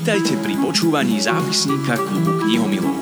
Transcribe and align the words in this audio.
Vítajte 0.00 0.32
pri 0.40 0.56
počúvaní 0.56 1.20
zápisníka 1.20 2.00
klubu 2.00 2.40
knihomilov. 2.48 2.96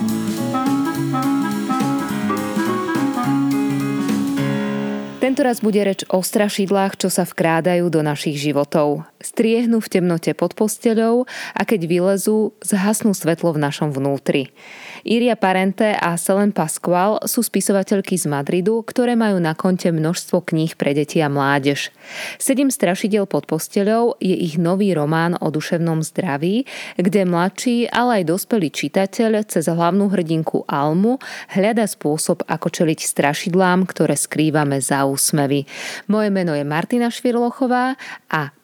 Tento 5.22 5.40
raz 5.46 5.62
bude 5.62 5.78
reč 5.78 6.02
o 6.10 6.18
strašidlách, 6.18 6.98
čo 6.98 7.06
sa 7.06 7.22
vkrádajú 7.22 7.86
do 7.86 8.02
našich 8.02 8.42
životov. 8.42 9.06
Striehnú 9.18 9.82
v 9.82 9.90
temnote 9.90 10.30
pod 10.38 10.54
posteľou 10.54 11.26
a 11.54 11.62
keď 11.66 11.90
vylezú, 11.90 12.54
zhasnú 12.62 13.10
svetlo 13.10 13.50
v 13.50 13.62
našom 13.66 13.90
vnútri. 13.90 14.54
Iria 15.02 15.34
Parente 15.34 15.90
a 15.90 16.14
Selen 16.14 16.54
Pasqual 16.54 17.18
sú 17.26 17.42
spisovateľky 17.42 18.14
z 18.14 18.30
Madridu, 18.30 18.86
ktoré 18.86 19.18
majú 19.18 19.42
na 19.42 19.58
konte 19.58 19.90
množstvo 19.90 20.46
kníh 20.46 20.78
pre 20.78 20.94
deti 20.94 21.18
a 21.18 21.26
mládež. 21.26 21.90
Sedem 22.38 22.70
strašidel 22.70 23.26
pod 23.26 23.50
posteľou 23.50 24.14
je 24.22 24.38
ich 24.38 24.54
nový 24.54 24.94
román 24.94 25.34
o 25.42 25.50
duševnom 25.50 25.98
zdraví, 26.06 26.62
kde 26.94 27.26
mladší, 27.26 27.90
ale 27.90 28.22
aj 28.22 28.30
dospelý 28.30 28.70
čitateľ 28.70 29.42
cez 29.50 29.66
hlavnú 29.66 30.14
hrdinku 30.14 30.62
Almu 30.70 31.18
hľada 31.58 31.90
spôsob, 31.90 32.46
ako 32.46 32.70
čeliť 32.70 33.02
strašidlám, 33.02 33.82
ktoré 33.82 34.14
skrývame 34.14 34.78
za 34.78 35.02
úsmevy. 35.10 35.66
Moje 36.06 36.28
meno 36.30 36.54
je 36.54 36.62
Martina 36.62 37.10
Švirlochová 37.10 37.98
a 38.30 38.54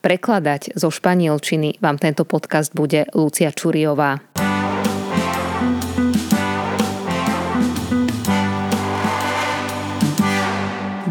prekladať 0.44 0.76
zo 0.76 0.92
španielčiny 0.92 1.80
vám 1.80 1.96
tento 1.96 2.28
podcast 2.28 2.68
bude 2.76 3.08
Lucia 3.16 3.48
Čuriová. 3.48 4.33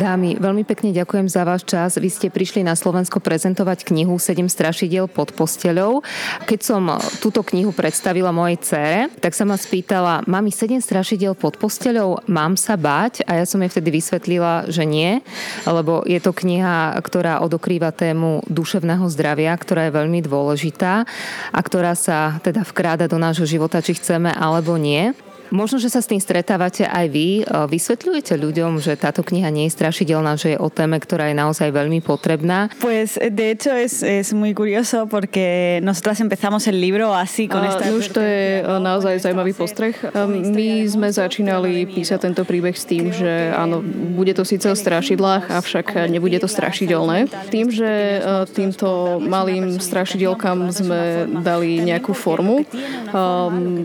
Dámy, 0.04 0.36
veľmi 0.36 0.68
pekne 0.68 0.92
ďakujem 0.92 1.32
za 1.32 1.48
váš 1.48 1.64
čas. 1.64 1.96
Vy 1.96 2.12
ste 2.12 2.28
prišli 2.28 2.60
na 2.60 2.76
Slovensko 2.76 3.24
prezentovať 3.24 3.88
knihu 3.88 4.20
7 4.20 4.52
strašidiel 4.52 5.08
pod 5.08 5.32
posteľou. 5.32 6.04
Keď 6.44 6.60
som 6.60 7.00
túto 7.24 7.40
knihu 7.48 7.72
predstavila 7.72 8.36
mojej 8.36 8.60
cére, 8.60 9.00
tak 9.24 9.32
sa 9.32 9.48
ma 9.48 9.56
spýtala, 9.56 10.28
mami 10.28 10.52
7 10.52 10.84
strašidiel 10.84 11.40
pod 11.40 11.56
posteľou, 11.56 12.20
mám 12.28 12.60
sa 12.60 12.76
báť? 12.76 13.24
A 13.32 13.40
ja 13.40 13.48
som 13.48 13.64
jej 13.64 13.72
vtedy 13.72 13.96
vysvetlila, 13.96 14.68
že 14.68 14.84
nie, 14.84 15.24
lebo 15.64 16.04
je 16.04 16.20
to 16.20 16.36
kniha, 16.36 17.00
ktorá 17.00 17.40
odokrýva 17.40 17.96
tému 17.96 18.44
duševného 18.52 19.08
zdravia, 19.08 19.56
ktorá 19.56 19.88
je 19.88 19.96
veľmi 20.04 20.20
dôležitá 20.20 21.08
a 21.56 21.60
ktorá 21.64 21.96
sa 21.96 22.44
teda 22.44 22.68
vkráda 22.68 23.08
do 23.08 23.16
nášho 23.16 23.48
života, 23.48 23.80
či 23.80 23.96
chceme 23.96 24.36
alebo 24.36 24.76
nie. 24.76 25.16
Možno, 25.54 25.78
že 25.78 25.94
sa 25.94 26.02
s 26.02 26.10
tým 26.10 26.18
stretávate 26.18 26.82
aj 26.90 27.06
vy. 27.14 27.46
Vysvetľujete 27.46 28.34
ľuďom, 28.42 28.82
že 28.82 28.98
táto 28.98 29.22
kniha 29.22 29.54
nie 29.54 29.70
je 29.70 29.78
strašidelná, 29.78 30.34
že 30.34 30.58
je 30.58 30.58
o 30.58 30.74
téme, 30.74 30.98
ktorá 30.98 31.30
je 31.30 31.38
naozaj 31.38 31.70
veľmi 31.70 32.02
potrebná? 32.02 32.74
Pues 32.82 33.22
de 33.22 33.54
hecho 33.54 33.70
es, 33.70 34.02
es 34.02 34.34
muy 34.34 34.58
curioso 34.58 35.06
porque 35.06 35.78
nosotras 35.86 36.18
empezamos 36.26 36.66
el 36.66 36.82
libro 36.82 37.14
así 37.14 37.46
con 37.46 37.62
esta... 37.62 37.86
Už 37.94 38.10
to 38.10 38.18
je 38.18 38.66
naozaj 38.66 39.22
zaujímavý 39.22 39.54
postreh. 39.54 39.94
My 40.26 40.90
sme 40.90 41.14
začínali 41.14 41.86
písať 41.86 42.34
tento 42.34 42.50
príbeh 42.50 42.74
s 42.74 42.90
tým, 42.90 43.14
že 43.14 43.54
áno, 43.54 43.86
bude 44.18 44.34
to 44.34 44.42
síce 44.42 44.66
o 44.66 44.74
strašidlách, 44.74 45.54
avšak 45.54 46.10
nebude 46.10 46.42
to 46.42 46.50
strašidelné. 46.50 47.30
Tým, 47.54 47.70
že 47.70 48.18
týmto 48.58 49.22
malým 49.22 49.78
strašidelkám 49.78 50.74
sme 50.74 51.30
dali 51.46 51.78
nejakú 51.86 52.18
formu, 52.18 52.66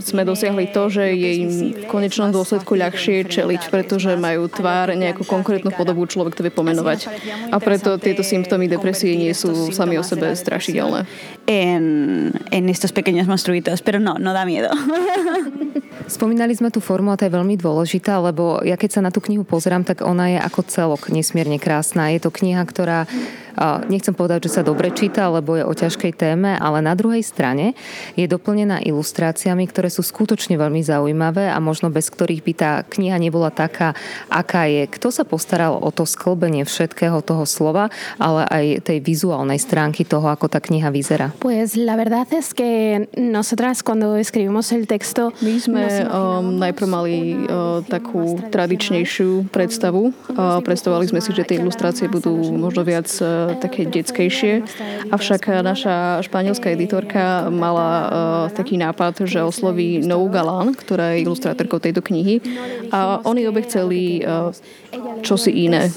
sme 0.01 0.23
dosiahli 0.25 0.73
to, 0.73 0.89
že 0.89 1.13
je 1.13 1.31
im 1.45 1.51
v 1.59 1.85
konečnom 1.91 2.31
dôsledku 2.31 2.79
ľahšie 2.79 3.27
čeliť, 3.27 3.73
pretože 3.73 4.15
majú 4.15 4.47
tvár, 4.47 4.95
nejakú 4.95 5.27
konkrétnu 5.27 5.75
podobu, 5.75 6.07
človek 6.07 6.39
to 6.39 6.45
vie 6.47 6.53
pomenovať. 6.55 7.11
A 7.51 7.57
preto 7.59 7.99
tieto 7.99 8.23
symptómy 8.23 8.71
depresie 8.71 9.17
nie 9.17 9.35
sú 9.35 9.73
sami 9.75 9.99
o 9.99 10.05
sebe 10.05 10.33
strašidelné. 10.33 11.09
En, 11.49 11.85
en 12.53 12.65
estos 12.69 12.93
pequeños 12.93 13.27
monstruitos, 13.27 13.81
pero 13.81 13.99
no, 13.99 14.21
no 14.21 14.31
da 14.37 14.45
miedo. 14.45 14.71
Spomínali 16.07 16.55
sme 16.55 16.71
tú 16.71 16.79
formu 16.79 17.11
a 17.11 17.19
to 17.19 17.27
je 17.27 17.35
veľmi 17.35 17.59
dôležitá, 17.59 18.23
lebo 18.23 18.63
ja 18.63 18.79
keď 18.79 18.91
sa 18.99 19.05
na 19.05 19.11
tú 19.11 19.19
knihu 19.25 19.43
pozerám, 19.43 19.83
tak 19.83 20.07
ona 20.07 20.31
je 20.31 20.39
ako 20.39 20.61
celok 20.69 21.11
nesmierne 21.11 21.59
krásna. 21.59 22.15
Je 22.15 22.23
to 22.23 22.31
kniha, 22.31 22.63
ktorá 22.63 23.11
nechcem 23.91 24.15
povedať, 24.15 24.47
že 24.47 24.55
sa 24.55 24.63
dobre 24.63 24.95
číta, 24.95 25.27
lebo 25.27 25.59
je 25.59 25.67
o 25.67 25.75
ťažkej 25.75 26.15
téme, 26.15 26.55
ale 26.55 26.79
na 26.79 26.95
druhej 26.95 27.27
strane 27.27 27.75
je 28.15 28.23
doplnená 28.31 28.87
ilustráciami, 28.87 29.67
ktoré 29.67 29.91
sú 29.91 30.07
skutočne 30.07 30.55
veľmi 30.55 30.79
zaujímavé 30.79 31.51
a 31.51 31.59
možno 31.59 31.91
bez 31.91 32.07
ktorých 32.07 32.43
by 32.47 32.53
tá 32.55 32.73
kniha 32.87 33.19
nebola 33.19 33.51
taká, 33.51 33.99
aká 34.31 34.71
je. 34.71 34.87
Kto 34.87 35.11
sa 35.11 35.27
postaral 35.27 35.75
o 35.75 35.91
to 35.91 36.07
sklbenie 36.07 36.63
všetkého 36.63 37.19
toho 37.27 37.43
slova, 37.43 37.91
ale 38.23 38.47
aj 38.47 38.65
tej 38.87 39.03
vizuálnej 39.03 39.59
stránky 39.59 40.07
toho, 40.07 40.31
ako 40.31 40.47
tá 40.47 40.63
kniha 40.63 40.95
vyzerá? 40.95 41.35
Pues 41.43 41.75
la 41.75 41.99
verdad 41.99 42.31
es 42.31 42.55
que 42.55 43.11
nosotras 43.19 43.83
cuando 43.83 44.15
escribimos 44.15 44.71
el 44.71 44.87
texto... 44.87 45.35
My 45.43 45.59
sme 45.59 45.88
um, 46.05 46.57
najprv 46.61 46.89
mali 46.89 47.17
uh, 47.35 47.81
takú 47.87 48.39
tradičnejšiu 48.51 49.49
predstavu. 49.49 50.11
Uh, 50.11 50.61
predstavovali 50.63 51.09
sme 51.09 51.21
si, 51.25 51.31
že 51.33 51.47
tie 51.47 51.61
ilustrácie 51.61 52.07
budú 52.07 52.35
možno 52.57 52.85
viac 52.85 53.09
uh, 53.21 53.57
také 53.59 53.89
detskejšie. 53.89 54.65
Avšak 55.09 55.63
naša 55.63 56.25
španielská 56.27 56.73
editorka 56.73 57.49
mala 57.49 57.91
uh, 57.91 58.09
taký 58.53 58.77
nápad, 58.77 59.25
že 59.25 59.43
osloví 59.43 60.05
Nou 60.05 60.29
Galán, 60.29 60.77
ktorá 60.77 61.17
je 61.17 61.25
ilustrátorkou 61.25 61.81
tejto 61.81 62.05
knihy. 62.05 62.41
A 62.93 63.23
oni 63.25 63.49
obe 63.49 63.65
chceli 63.65 64.23
uh, 64.23 64.53
čosi 65.23 65.51
iné. 65.67 65.91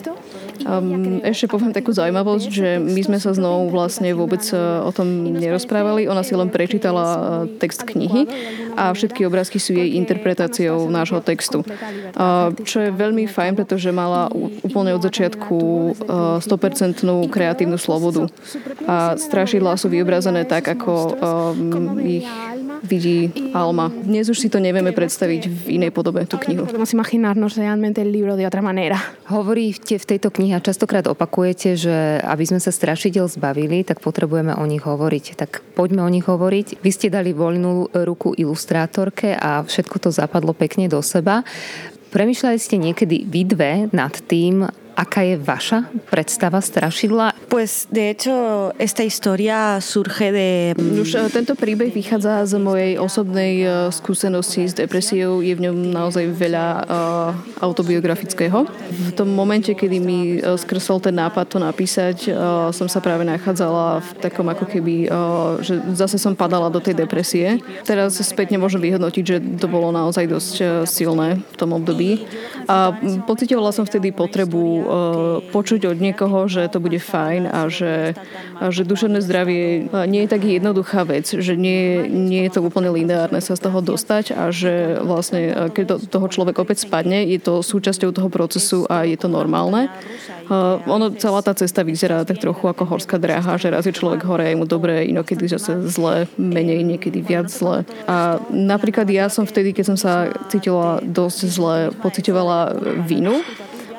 Um, 0.66 1.22
ešte 1.26 1.50
poviem 1.50 1.74
takú 1.74 1.92
zaujímavosť, 1.94 2.48
že 2.52 2.68
my 2.78 3.02
sme 3.02 3.18
sa 3.18 3.34
znovu 3.34 3.74
vlastne 3.74 4.14
vôbec 4.14 4.42
e, 4.52 4.58
o 4.58 4.92
tom 4.94 5.08
nerozprávali. 5.38 6.06
Ona 6.06 6.22
si 6.22 6.38
len 6.38 6.54
prečítala 6.54 7.06
e, 7.06 7.20
text 7.58 7.86
knihy 7.86 8.28
a 8.78 8.94
všetky 8.94 9.26
obrázky 9.26 9.58
sú 9.58 9.74
jej 9.76 9.98
interpretáciou 9.98 10.88
nášho 10.88 11.20
textu. 11.20 11.62
Uh, 12.12 12.56
čo 12.64 12.84
je 12.88 12.92
veľmi 12.92 13.28
fajn, 13.28 13.54
pretože 13.60 13.92
mala 13.92 14.32
úplne 14.64 14.96
od 14.96 15.04
začiatku 15.04 15.58
uh, 15.58 16.40
100% 16.40 17.04
kreatívnu 17.28 17.76
slobodu. 17.76 18.32
A 18.88 19.20
strašidlá 19.20 19.76
sú 19.76 19.92
vyobrazené 19.92 20.48
tak, 20.48 20.72
ako 20.72 20.92
um, 21.20 22.00
ich 22.00 22.28
vidí 22.81 23.31
Alma. 23.53 23.90
Dnes 23.90 24.28
už 24.30 24.38
si 24.38 24.50
to 24.50 24.58
nevieme 24.58 24.92
predstaviť 24.92 25.42
v 25.47 25.81
inej 25.81 25.92
podobe, 25.94 26.25
tú 26.25 26.42
knihu. 26.42 26.66
Hovoríte 29.30 29.96
v 30.02 30.06
tejto 30.06 30.30
knihe 30.34 30.58
a 30.58 30.62
častokrát 30.62 31.06
opakujete, 31.06 31.78
že 31.78 32.20
aby 32.25 32.44
sme 32.46 32.59
sa 32.59 32.74
strašidel 32.74 33.30
zbavili, 33.30 33.86
tak 33.86 34.02
potrebujeme 34.02 34.58
o 34.58 34.64
nich 34.66 34.84
hovoriť. 34.84 35.25
Tak 35.38 35.52
poďme 35.78 36.03
o 36.03 36.09
nich 36.09 36.25
hovoriť. 36.25 36.81
Vy 36.81 36.91
ste 36.91 37.08
dali 37.14 37.31
voľnú 37.31 37.94
ruku 38.06 38.34
ilustrátorke 38.36 39.38
a 39.38 39.62
všetko 39.62 39.97
to 40.02 40.09
zapadlo 40.09 40.58
pekne 40.58 40.90
do 40.90 41.00
seba. 41.06 41.46
Premýšľali 42.12 42.59
ste 42.59 42.75
niekedy 42.75 43.24
vy 43.24 43.41
dve 43.47 43.72
nad 43.96 44.12
tým, 44.28 44.68
aká 44.96 45.22
je 45.24 45.35
vaša 45.38 45.88
predstava 46.09 46.62
strašidla? 46.62 47.34
Pues 47.52 47.88
de 47.91 48.16
hecho 48.16 48.72
esta 48.79 49.03
historia 49.03 49.81
surge 49.84 50.31
de... 50.31 50.50
Už 50.78 51.16
eh, 51.16 51.28
tento 51.28 51.56
príbeh 51.56 51.91
vychádza 51.91 52.47
z 52.47 52.56
mojej 52.56 52.96
osobnej 52.96 53.68
uh, 53.68 53.91
skúsenosti 53.91 54.72
s 54.72 54.74
depresiou. 54.74 55.44
Je 55.44 55.52
v 55.52 55.68
ňom 55.68 55.91
naozaj 55.91 56.31
veľa 56.31 56.66
uh, 56.88 57.35
autobiografického. 57.59 58.63
V 58.91 59.12
tom 59.12 59.35
momente, 59.35 59.75
kedy 59.75 59.97
mi 60.00 60.40
uh, 60.40 60.56
skresol 60.56 61.03
ten 61.03 61.16
nápad 61.16 61.46
to 61.52 61.58
napísať, 61.59 62.31
uh, 62.31 62.72
som 62.72 62.88
sa 62.88 63.03
práve 63.03 63.28
nachádzala 63.28 64.00
v 64.00 64.09
takom 64.23 64.47
ako 64.47 64.66
keby, 64.72 65.12
uh, 65.12 65.59
že 65.59 65.75
zase 65.91 66.16
som 66.16 66.31
padala 66.31 66.72
do 66.72 66.79
tej 66.79 66.96
depresie. 66.96 67.59
Teraz 67.84 68.16
spätne 68.23 68.56
môžem 68.56 68.79
vyhodnotiť, 68.79 69.23
že 69.28 69.38
to 69.59 69.68
bolo 69.68 69.91
naozaj 69.91 70.23
dosť 70.23 70.56
uh, 70.62 70.68
silné 70.88 71.44
v 71.44 71.56
tom 71.59 71.75
období. 71.75 72.23
A 72.72 72.96
pocitovala 73.28 73.76
som 73.76 73.84
vtedy 73.84 74.16
potrebu 74.16 74.61
uh, 74.61 74.81
počuť 75.52 75.88
od 75.90 75.98
niekoho, 75.98 76.48
že 76.48 76.68
to 76.72 76.82
bude 76.82 76.98
fajn 76.98 77.50
a 77.50 77.68
že, 77.68 78.18
a 78.58 78.70
že 78.74 78.88
duševné 78.88 79.20
zdravie 79.22 79.92
nie 80.08 80.22
je 80.26 80.30
tak 80.30 80.42
jednoduchá 80.44 81.04
vec, 81.06 81.28
že 81.30 81.54
nie, 81.58 82.06
nie 82.10 82.48
je 82.48 82.58
to 82.58 82.66
úplne 82.66 82.90
lineárne 82.92 83.40
sa 83.42 83.58
z 83.58 83.68
toho 83.68 83.80
dostať 83.82 84.36
a 84.36 84.50
že 84.50 85.02
vlastne 85.02 85.72
keď 85.72 85.86
do 85.86 85.96
toho 86.08 86.28
človek 86.30 86.58
opäť 86.62 86.86
spadne, 86.86 87.26
je 87.28 87.40
to 87.42 87.66
súčasťou 87.66 88.12
toho 88.14 88.30
procesu 88.32 88.86
a 88.90 89.04
je 89.06 89.18
to 89.18 89.28
normálne. 89.28 89.92
Uh, 90.52 90.84
ono, 90.84 91.16
celá 91.16 91.40
tá 91.40 91.56
cesta 91.56 91.80
vyzerá 91.80 92.28
tak 92.28 92.44
trochu 92.44 92.68
ako 92.68 92.84
horská 92.84 93.16
dráha, 93.16 93.56
že 93.56 93.72
raz 93.72 93.88
je 93.88 93.96
človek 93.96 94.28
hore, 94.28 94.52
je 94.52 94.60
mu 94.60 94.68
dobre, 94.68 95.08
inokedy 95.08 95.48
zase 95.48 95.88
zle, 95.88 96.28
menej, 96.36 96.84
niekedy 96.84 97.24
viac 97.24 97.48
zle. 97.48 97.88
A 98.04 98.36
napríklad 98.52 99.08
ja 99.08 99.32
som 99.32 99.48
vtedy, 99.48 99.72
keď 99.72 99.96
som 99.96 99.98
sa 99.98 100.28
cítila 100.52 101.00
dosť 101.00 101.40
zle, 101.48 101.78
pocitovala 102.04 102.76
vinu 103.08 103.40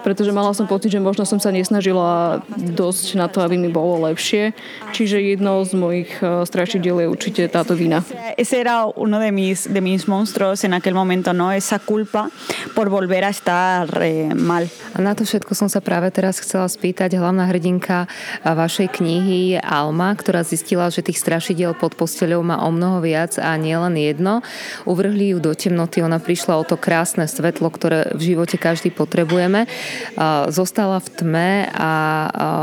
pretože 0.03 0.35
mala 0.35 0.53
som 0.53 0.67
pocit, 0.67 0.93
že 0.93 1.01
možno 1.01 1.25
som 1.25 1.39
sa 1.39 1.55
nesnažila 1.55 2.43
dosť 2.55 3.17
na 3.17 3.27
to, 3.31 3.41
aby 3.43 3.57
mi 3.57 3.71
bolo 3.71 4.07
lepšie. 4.11 4.53
Čiže 4.93 5.23
jedno 5.23 5.63
z 5.63 5.73
mojich 5.79 6.11
uh, 6.21 6.43
strašidiel 6.45 7.01
je 7.03 7.07
určite 7.09 7.43
táto 7.49 7.73
vina. 7.79 8.05
Ese 8.37 8.61
era 8.61 8.87
uno 8.87 9.17
de 9.23 9.31
mis, 9.31 9.65
de 9.71 9.81
mis 9.81 10.05
monstruos 10.05 10.67
en 10.67 10.75
aquel 10.75 10.95
momento, 10.95 11.33
¿no? 11.33 11.51
Esa 11.55 11.79
culpa 11.79 12.29
por 12.75 12.91
volver 12.91 13.25
a 13.25 13.31
estar 13.31 13.89
eh, 14.03 14.35
mal. 14.35 14.67
A 14.93 14.99
na 15.01 15.17
to 15.17 15.25
všetko 15.25 15.55
som 15.57 15.69
sa 15.73 15.81
práve 15.81 16.13
teraz 16.13 16.43
chcela 16.43 16.69
spýtať. 16.69 17.17
Hlavná 17.17 17.49
hrdinka 17.49 18.11
vašej 18.45 18.93
knihy 18.99 19.57
je 19.57 19.61
Alma, 19.63 20.13
ktorá 20.13 20.45
zistila, 20.45 20.93
že 20.93 21.05
tých 21.05 21.21
strašidiel 21.21 21.73
pod 21.73 21.97
posteľou 21.97 22.45
má 22.45 22.61
o 22.65 22.71
mnoho 22.75 23.01
viac 23.01 23.39
a 23.41 23.57
nie 23.57 23.75
len 23.77 23.97
jedno. 23.97 24.45
Uvrhli 24.85 25.33
ju 25.33 25.39
do 25.41 25.55
temnoty, 25.57 26.05
ona 26.05 26.19
prišla 26.21 26.59
o 26.59 26.65
to 26.67 26.77
krásne 26.77 27.25
svetlo, 27.25 27.71
ktoré 27.73 28.13
v 28.13 28.35
živote 28.35 28.61
každý 28.61 28.93
potrebujeme. 28.93 29.71
Zostala 30.49 30.99
v 31.01 31.09
tme 31.13 31.51
a 31.73 31.93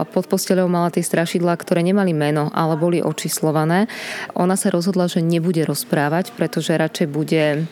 pod 0.09 0.29
posteľou 0.29 0.69
mala 0.69 0.93
tie 0.93 1.03
strašidlá, 1.03 1.57
ktoré 1.57 1.81
nemali 1.81 2.13
meno, 2.13 2.53
ale 2.53 2.77
boli 2.77 2.99
očíslované. 3.01 3.89
Ona 4.37 4.53
sa 4.53 4.69
rozhodla, 4.69 5.09
že 5.09 5.25
nebude 5.25 5.65
rozprávať, 5.65 6.35
pretože 6.37 6.77
radšej 6.77 7.07
bude 7.09 7.65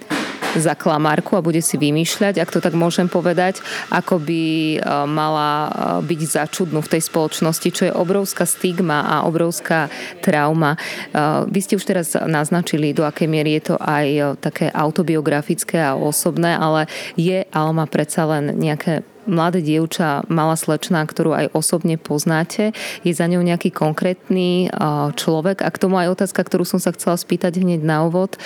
za 0.56 0.74
klamárku 0.74 1.38
a 1.38 1.46
bude 1.46 1.62
si 1.62 1.78
vymýšľať, 1.78 2.40
ak 2.42 2.50
to 2.50 2.60
tak 2.64 2.74
môžem 2.74 3.06
povedať, 3.12 3.62
ako 3.94 4.18
by 4.18 4.44
e, 4.76 4.80
mala 5.06 5.50
e, 5.52 5.70
byť 6.08 6.22
začudnú 6.24 6.80
v 6.82 6.92
tej 6.98 7.02
spoločnosti, 7.06 7.70
čo 7.70 7.84
je 7.88 7.94
obrovská 7.94 8.48
stigma 8.48 9.06
a 9.06 9.28
obrovská 9.28 9.92
trauma. 10.24 10.76
E, 10.76 10.80
vy 11.48 11.60
ste 11.62 11.78
už 11.78 11.86
teraz 11.86 12.16
naznačili, 12.18 12.96
do 12.96 13.06
akej 13.06 13.30
miery 13.30 13.60
je 13.62 13.74
to 13.74 13.76
aj 13.78 14.40
také 14.42 14.72
autobiografické 14.72 15.84
a 15.84 15.98
osobné, 15.98 16.58
ale 16.58 16.90
je 17.20 17.46
Alma 17.54 17.86
predsa 17.86 18.26
len 18.26 18.56
nejaké 18.58 19.06
mladé 19.28 19.62
dievča, 19.62 20.24
malá 20.32 20.56
slečná, 20.56 21.04
ktorú 21.04 21.36
aj 21.36 21.54
osobne 21.54 22.00
poznáte. 22.00 22.72
Je 23.04 23.12
za 23.14 23.28
ňou 23.28 23.44
nejaký 23.44 23.70
konkrétny 23.70 24.72
človek? 25.20 25.62
A 25.62 25.70
k 25.70 25.78
tomu 25.78 26.00
aj 26.00 26.18
otázka, 26.18 26.42
ktorú 26.42 26.64
som 26.64 26.80
sa 26.80 26.96
chcela 26.96 27.20
spýtať 27.20 27.60
hneď 27.62 27.84
na 27.84 28.08
úvod. 28.08 28.40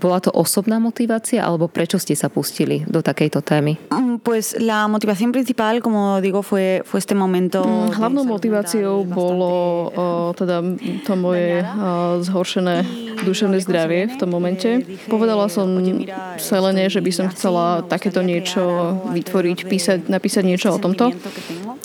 Bola 0.00 0.18
to 0.18 0.32
osobná 0.32 0.80
motivácia, 0.80 1.44
alebo 1.44 1.68
prečo 1.68 2.00
ste 2.00 2.16
sa 2.16 2.32
pustili 2.32 2.82
do 2.88 3.04
takejto 3.04 3.44
témy? 3.44 3.78
Mm, 3.92 4.24
pues 4.24 4.56
la 4.58 4.88
motivación 4.88 5.30
principal, 5.30 5.84
como 5.84 6.18
digo, 6.24 6.42
fue, 6.42 6.82
fue 6.88 6.98
este 6.98 7.14
momento... 7.14 7.62
Mm, 7.62 7.92
hlavnou 8.00 8.24
motiváciou 8.24 9.04
bolo 9.04 9.52
o, 9.92 10.04
teda 10.32 10.64
to 11.04 11.12
moje 11.14 11.60
o, 11.60 12.22
zhoršené 12.24 12.84
duševné 13.24 13.58
zdravie 13.62 14.10
v 14.10 14.16
tom 14.18 14.30
momente. 14.30 14.82
Povedala 15.08 15.48
som 15.48 15.66
Selene, 16.36 16.90
že 16.90 17.00
by 17.00 17.12
som 17.14 17.26
chcela 17.30 17.86
takéto 17.86 18.20
niečo 18.20 18.98
vytvoriť, 19.10 19.58
písať, 19.66 19.98
napísať 20.10 20.44
niečo 20.44 20.74
o 20.74 20.78
tomto. 20.78 21.14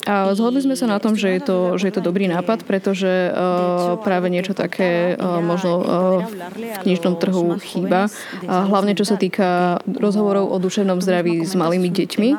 Zhodli 0.08 0.64
sme 0.64 0.76
sa 0.76 0.88
na 0.88 0.98
tom, 0.98 1.18
že 1.18 1.38
je 1.38 1.42
to, 1.44 1.58
že 1.76 1.92
je 1.92 1.94
to 1.98 2.06
dobrý 2.06 2.30
nápad, 2.32 2.64
pretože 2.64 3.32
uh, 3.32 4.00
práve 4.02 4.32
niečo 4.32 4.56
také 4.56 5.16
uh, 5.16 5.40
možno 5.44 5.72
uh, 5.80 5.84
v 6.56 6.78
knižnom 6.86 7.20
trhu 7.20 7.60
chýba. 7.60 8.12
Hlavne 8.48 8.94
čo 8.94 9.04
sa 9.04 9.20
týka 9.20 9.80
rozhovorov 9.86 10.50
o 10.52 10.58
duševnom 10.60 11.00
zdraví 11.04 11.44
s 11.44 11.54
malými 11.58 11.90
deťmi, 11.92 12.30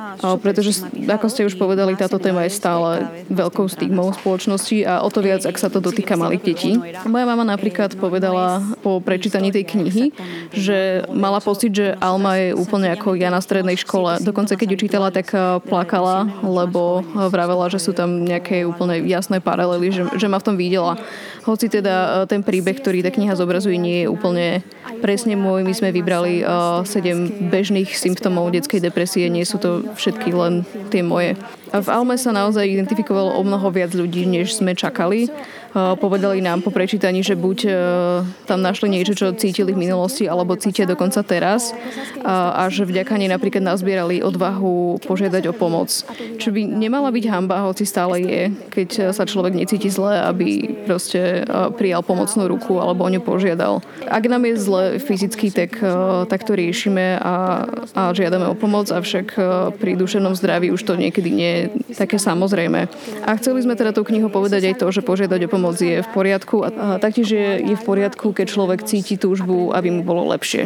pretože 0.41 0.85
ako 1.06 1.27
ste 1.29 1.47
už 1.49 1.59
povedali, 1.59 1.99
táto 1.99 2.17
téma 2.21 2.47
je 2.47 2.56
stále 2.56 3.06
veľkou 3.29 3.67
stigmou 3.69 4.12
spoločnosti 4.15 4.85
a 4.87 5.05
o 5.05 5.09
to 5.12 5.21
viac, 5.21 5.44
ak 5.44 5.56
sa 5.59 5.69
to 5.69 5.83
dotýka 5.83 6.17
malých 6.17 6.43
detí. 6.43 6.73
Moja 7.05 7.27
mama 7.29 7.44
napríklad 7.44 7.97
povedala 7.99 8.62
po 8.81 9.01
prečítaní 9.03 9.53
tej 9.53 9.65
knihy, 9.69 10.05
že 10.55 11.05
mala 11.12 11.43
pocit, 11.43 11.75
že 11.75 11.94
Alma 11.99 12.39
je 12.41 12.56
úplne 12.56 12.93
ako 12.94 13.15
ja 13.19 13.29
na 13.29 13.43
strednej 13.43 13.77
škole. 13.77 14.21
Dokonca 14.23 14.55
keď 14.56 14.69
ju 14.75 14.79
čítala, 14.89 15.09
tak 15.12 15.33
plakala 15.69 16.31
lebo 16.43 17.05
vravela, 17.38 17.70
že 17.70 17.79
sú 17.79 17.94
tam 17.94 18.26
nejaké 18.26 18.67
úplne 18.67 18.99
jasné 19.06 19.38
paralely, 19.38 19.94
že, 19.94 20.02
že 20.19 20.26
ma 20.26 20.43
v 20.43 20.46
tom 20.50 20.56
videla. 20.58 20.99
Hoci 21.46 21.70
teda 21.70 22.26
e, 22.26 22.26
ten 22.26 22.43
príbeh, 22.43 22.75
ktorý 22.82 23.06
tá 23.06 23.14
kniha 23.14 23.38
zobrazuje, 23.38 23.79
nie 23.79 24.02
je 24.02 24.11
úplne 24.11 24.67
presne 24.99 25.38
môj. 25.38 25.62
My 25.62 25.70
sme 25.70 25.94
vybrali 25.94 26.43
uh, 26.43 26.82
sedem 26.82 27.31
bežných 27.52 27.94
symptómov 27.94 28.50
detskej 28.50 28.82
depresie, 28.82 29.31
nie 29.31 29.46
sú 29.46 29.62
to 29.62 29.87
všetky 29.94 30.35
len 30.35 30.67
tie 30.90 31.06
moje. 31.06 31.38
A 31.70 31.79
v 31.85 31.88
Alme 31.93 32.17
sa 32.19 32.35
naozaj 32.35 32.67
identifikovalo 32.67 33.37
o 33.37 33.43
mnoho 33.44 33.69
viac 33.70 33.93
ľudí, 33.94 34.25
než 34.26 34.58
sme 34.58 34.75
čakali. 34.75 35.31
Povedali 35.99 36.41
nám 36.41 36.65
po 36.65 36.71
prečítaní, 36.71 37.23
že 37.23 37.39
buď 37.39 37.59
e, 37.65 37.71
tam 38.47 38.61
našli 38.65 38.89
niečo, 38.89 39.13
čo 39.15 39.37
cítili 39.37 39.75
v 39.75 39.85
minulosti, 39.85 40.25
alebo 40.25 40.59
cítia 40.59 40.89
dokonca 40.89 41.21
teraz 41.23 41.77
a 42.25 42.67
že 42.69 42.89
vďaka 42.89 43.15
nej 43.21 43.31
napríklad 43.31 43.65
nazbierali 43.65 44.25
odvahu 44.25 45.03
požiadať 45.05 45.51
o 45.51 45.57
pomoc. 45.57 45.91
Čo 46.39 46.51
by 46.51 46.61
nemala 46.65 47.13
byť 47.13 47.25
hamba, 47.29 47.67
hoci 47.69 47.85
stále 47.85 48.21
je, 48.25 48.43
keď 48.73 48.89
sa 49.15 49.25
človek 49.29 49.55
necíti 49.55 49.89
zle, 49.93 50.19
aby 50.25 50.79
proste 50.89 51.45
prijal 51.77 52.03
pomocnú 52.03 52.49
ruku 52.49 52.81
alebo 52.81 53.05
o 53.05 53.13
ňu 53.13 53.21
požiadal. 53.23 53.81
Ak 54.09 54.25
nám 54.27 54.45
je 54.49 54.55
zle 54.57 54.83
fyzicky, 54.99 55.53
tak, 55.53 55.79
tak 56.29 56.41
to 56.45 56.57
riešime 56.57 57.21
a, 57.21 57.65
a 57.95 58.03
žiadame 58.17 58.49
o 58.49 58.59
pomoc, 58.59 58.89
avšak 58.89 59.37
pri 59.77 59.93
duševnom 59.99 60.35
zdraví 60.35 60.73
už 60.73 60.83
to 60.85 60.97
niekedy 60.97 61.31
nie 61.31 61.53
je 61.53 61.63
také 61.97 62.17
samozrejme. 62.17 62.89
A 63.25 63.31
chceli 63.37 63.63
sme 63.65 63.77
teda 63.77 63.93
tú 63.93 64.05
knihu 64.05 64.33
povedať 64.33 64.73
aj 64.73 64.75
to, 64.81 64.87
že 64.89 65.05
požiadať 65.05 65.47
o 65.47 65.53
pomoc 65.53 65.68
pomoc 65.69 65.81
je 65.85 66.00
v 66.00 66.09
poriadku 66.09 66.56
a, 66.65 66.69
a 66.69 66.87
taktiež 66.97 67.29
je, 67.29 67.49
je 67.61 67.75
v 67.76 67.85
poriadku, 67.85 68.32
keď 68.32 68.47
človek 68.49 68.81
cíti 68.88 69.20
túžbu, 69.20 69.76
aby 69.76 69.93
mu 69.93 70.03
bolo 70.03 70.25
lepšie. 70.32 70.65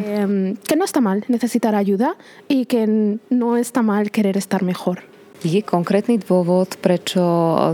Que 0.62 0.76
no 0.78 0.84
está 0.86 1.02
mal 1.02 1.26
necesitar 1.26 1.74
ayuda 1.74 2.14
y 2.46 2.64
que 2.66 2.86
no 3.30 3.58
está 3.58 3.82
mal 3.82 4.06
querer 4.08 4.38
estar 4.38 4.62
mejor. 4.62 5.02
Je 5.42 5.58
konkrétny 5.58 6.22
dôvod, 6.22 6.78
prečo 6.78 7.18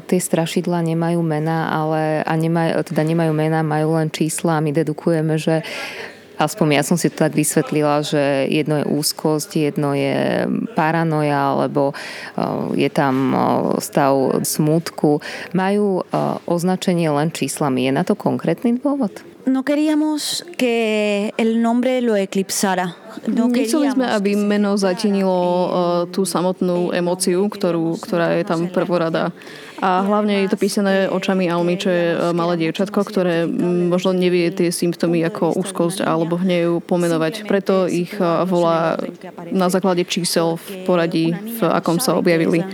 tie 0.09 0.17
strašidla 0.17 0.81
nemajú 0.89 1.21
mena, 1.21 1.69
ale 1.69 2.25
a 2.25 2.33
nemajú, 2.33 2.81
teda 2.81 3.05
nemajú 3.05 3.37
mena, 3.37 3.61
majú 3.61 4.01
len 4.01 4.09
čísla 4.09 4.57
a 4.57 4.65
my 4.65 4.73
dedukujeme, 4.73 5.37
že 5.37 5.61
Aspoň 6.39 6.79
ja 6.79 6.83
som 6.87 6.95
si 6.95 7.11
to 7.11 7.27
tak 7.27 7.35
vysvetlila, 7.35 8.01
že 8.07 8.49
jedno 8.49 8.81
je 8.81 8.87
úzkosť, 8.89 9.51
jedno 9.59 9.93
je 9.93 10.47
paranoja, 10.79 11.59
alebo 11.59 11.93
je 12.79 12.89
tam 12.89 13.35
stav 13.83 14.41
smútku. 14.47 15.21
Majú 15.53 16.07
označenie 16.47 17.11
len 17.11 17.35
číslami. 17.35 17.91
Je 17.91 17.93
na 17.93 18.07
to 18.07 18.15
konkrétny 18.15 18.79
dôvod? 18.79 19.28
No 19.49 19.65
queríamos 19.65 20.45
que 20.57 21.33
el 21.37 21.63
nombre 21.63 22.01
lo 22.03 22.17
eclipsara. 22.17 22.97
No 23.27 23.49
Nechceli 23.49 23.91
sme, 23.91 24.07
aby 24.07 24.37
meno 24.37 24.77
zatinilo 24.79 25.35
uh, 25.35 25.69
tú 26.13 26.23
samotnú 26.23 26.95
emóciu, 26.95 27.49
ktorú, 27.51 27.99
ktorá 27.99 28.39
je 28.39 28.45
tam 28.47 28.71
prvorada. 28.71 29.35
A 29.79 30.03
hlavne 30.03 30.43
je 30.43 30.51
to 30.51 30.59
písané 30.59 31.07
očami 31.07 31.47
Almy, 31.47 31.79
čo 31.79 31.89
je 31.91 32.07
malé 32.35 32.59
dievčatko, 32.67 32.99
ktoré 33.07 33.47
možno 33.87 34.11
nevie 34.11 34.51
tie 34.51 34.75
symptómy 34.75 35.23
ako 35.23 35.55
úzkosť 35.55 36.03
alebo 36.03 36.35
hnev 36.35 36.83
pomenovať. 36.83 37.47
Preto 37.47 37.87
ich 37.87 38.11
e, 38.19 38.23
volá 38.43 38.99
na 39.55 39.71
základe 39.71 40.03
čísel 40.03 40.59
v 40.59 40.83
poradí, 40.83 41.31
v 41.31 41.61
akom 41.63 42.03
sa 42.03 42.19
objavili. 42.19 42.67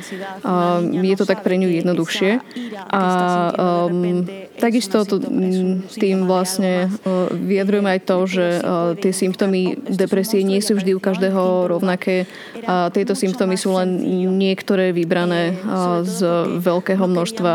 A 0.49 0.81
je 0.81 1.17
to 1.21 1.29
tak 1.29 1.45
pre 1.45 1.61
ňu 1.61 1.69
jednoduchšie. 1.69 2.41
A 2.89 3.03
um, 3.53 4.25
takisto 4.59 5.03
to, 5.05 5.21
tým 5.95 6.27
vlastne 6.31 6.87
uh, 6.87 7.29
vyjadrujeme 7.31 7.91
aj 7.99 8.01
to, 8.07 8.19
že 8.27 8.47
uh, 8.59 8.95
tie 8.99 9.13
symptómy 9.13 9.79
depresie 9.87 10.47
nie 10.47 10.63
sú 10.63 10.79
vždy 10.79 10.95
u 10.95 11.01
každého 11.03 11.71
rovnaké. 11.71 12.27
A 12.65 12.89
tieto 12.95 13.19
symptómy 13.19 13.59
sú 13.59 13.75
len 13.75 14.01
niektoré 14.39 14.95
vybrané 14.95 15.55
uh, 15.55 16.03
z 16.07 16.25
veľkého 16.61 17.05
množstva 17.05 17.55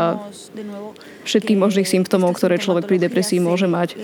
všetkých 1.24 1.58
možných 1.60 1.88
symptómov, 1.88 2.36
ktoré 2.36 2.56
človek 2.56 2.88
pri 2.88 3.02
depresii 3.02 3.40
môže 3.42 3.68
mať. 3.68 3.96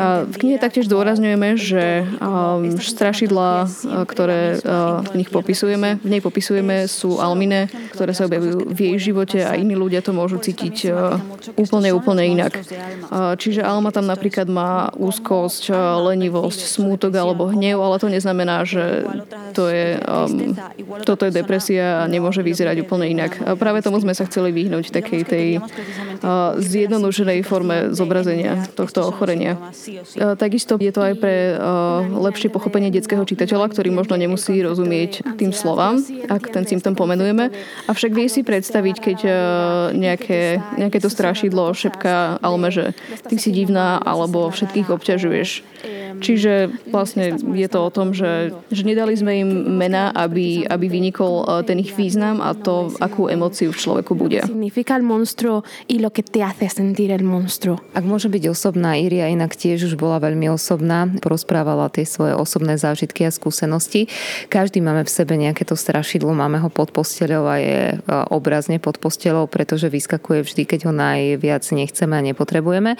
A 0.00 0.24
v 0.24 0.36
knihe 0.38 0.56
taktiež 0.56 0.88
dôrazňujeme, 0.88 1.60
že 1.60 2.06
um, 2.22 2.78
strašidlá, 2.78 3.68
uh, 3.68 4.06
ktoré 4.08 4.56
uh, 4.56 5.04
v 5.12 5.14
nich 5.20 5.28
popisujeme, 5.28 6.00
v 6.00 6.08
nej 6.08 6.22
popisujeme, 6.24 6.88
sú 6.88 7.20
almine, 7.20 7.68
ktoré 7.92 8.16
sa 8.16 8.24
objavujú 8.24 8.70
v 8.70 8.78
jej 8.80 8.96
živote 9.12 9.44
a 9.44 9.58
iní 9.60 9.76
ľudia 9.76 10.00
to 10.00 10.16
môžu 10.16 10.40
cítiť 10.40 10.76
uh, 10.88 11.20
úplne, 11.58 11.92
úplne 11.92 12.22
inak. 12.32 12.62
Čiže 13.10 13.66
Alma 13.66 13.90
tam 13.90 14.06
napríklad 14.06 14.46
má 14.46 14.88
úzkosť, 14.94 15.74
lenivosť, 16.06 16.60
smútok 16.64 17.12
alebo 17.18 17.50
hnev, 17.50 17.82
ale 17.82 17.98
to 17.98 18.08
neznamená, 18.08 18.62
že 18.62 19.04
to 19.52 19.66
je, 19.68 19.98
um, 20.00 20.54
toto 21.02 21.26
je 21.26 21.34
depresia 21.34 22.06
a 22.06 22.08
nemôže 22.08 22.40
vyzerať 22.40 22.86
úplne 22.86 23.10
inak. 23.10 23.36
A 23.42 23.58
práve 23.58 23.82
tomu 23.82 23.98
sme 23.98 24.14
sa 24.14 24.24
chceli 24.24 24.54
vyhnúť 24.54 24.94
takej 24.94 25.22
tej 25.26 25.46
uh, 25.58 26.56
zjednodušenej 26.60 27.40
forme 27.42 27.90
zobrazenia 27.96 28.68
tohto 28.76 29.08
ochorenia. 29.08 29.56
Takisto 30.16 30.76
je 30.76 30.92
to 30.92 31.00
aj 31.00 31.14
pre 31.16 31.56
lepšie 32.06 32.52
pochopenie 32.52 32.92
detského 32.92 33.24
čitateľa, 33.24 33.72
ktorý 33.72 33.88
možno 33.90 34.20
nemusí 34.20 34.60
rozumieť 34.60 35.24
tým 35.40 35.50
slovám, 35.50 35.98
ak 36.28 36.52
ten 36.52 36.68
symptom 36.68 36.92
pomenujeme. 36.94 37.50
Avšak 37.88 38.12
vie 38.12 38.28
si 38.28 38.44
predstaviť, 38.44 38.96
keď 39.00 39.18
nejaké, 39.96 40.60
nejaké 40.76 40.98
to 41.00 41.08
strašidlo 41.08 41.72
šepká 41.72 42.38
Alme, 42.44 42.68
že 42.68 42.92
ty 43.26 43.40
si 43.40 43.50
divná 43.50 43.98
alebo 43.98 44.52
všetkých 44.52 44.92
obťažuješ 44.92 45.50
Čiže 46.18 46.74
vlastne 46.90 47.38
je 47.38 47.68
to 47.70 47.78
o 47.78 47.90
tom, 47.94 48.10
že, 48.10 48.50
že 48.74 48.82
nedali 48.82 49.14
sme 49.14 49.46
im 49.46 49.50
mena, 49.78 50.10
aby, 50.10 50.66
aby 50.66 50.86
vynikol 50.90 51.46
eh, 51.46 51.62
ten 51.62 51.78
ich 51.78 51.94
význam 51.94 52.42
a 52.42 52.56
to, 52.56 52.90
akú 52.98 53.30
emóciu 53.30 53.70
v 53.70 53.78
človeku 53.78 54.12
bude. 54.18 54.42
Significa 54.42 54.98
el 54.98 55.06
monstruo 55.06 55.62
y 55.86 56.02
lo 56.02 56.10
que 56.10 56.26
te 56.26 56.42
hace 56.42 56.66
sentir 56.66 57.14
el 57.14 57.22
monstruo. 57.22 57.78
Ak 57.94 58.02
môže 58.02 58.26
byť 58.26 58.50
osobná, 58.50 58.98
Iria 58.98 59.30
inak 59.30 59.54
tiež 59.54 59.86
už 59.86 59.94
bola 59.94 60.18
veľmi 60.18 60.50
osobná, 60.50 61.06
porozprávala 61.22 61.92
tie 61.92 62.08
svoje 62.08 62.34
osobné 62.34 62.74
zážitky 62.80 63.28
a 63.28 63.30
skúsenosti. 63.30 64.10
Každý 64.50 64.82
máme 64.82 65.06
v 65.06 65.10
sebe 65.12 65.38
nejaké 65.38 65.62
to 65.68 65.78
strašidlo, 65.78 66.34
máme 66.34 66.58
ho 66.58 66.72
pod 66.72 66.90
posteľou 66.90 67.44
a 67.46 67.56
je 67.60 67.80
eh, 67.94 68.00
obrazne 68.32 68.82
pod 68.82 68.98
posteľou, 68.98 69.46
pretože 69.46 69.86
vyskakuje 69.86 70.42
vždy, 70.46 70.62
keď 70.64 70.80
ho 70.88 70.92
najviac 70.94 71.62
nechceme 71.70 72.14
a 72.16 72.22
nepotrebujeme. 72.24 72.96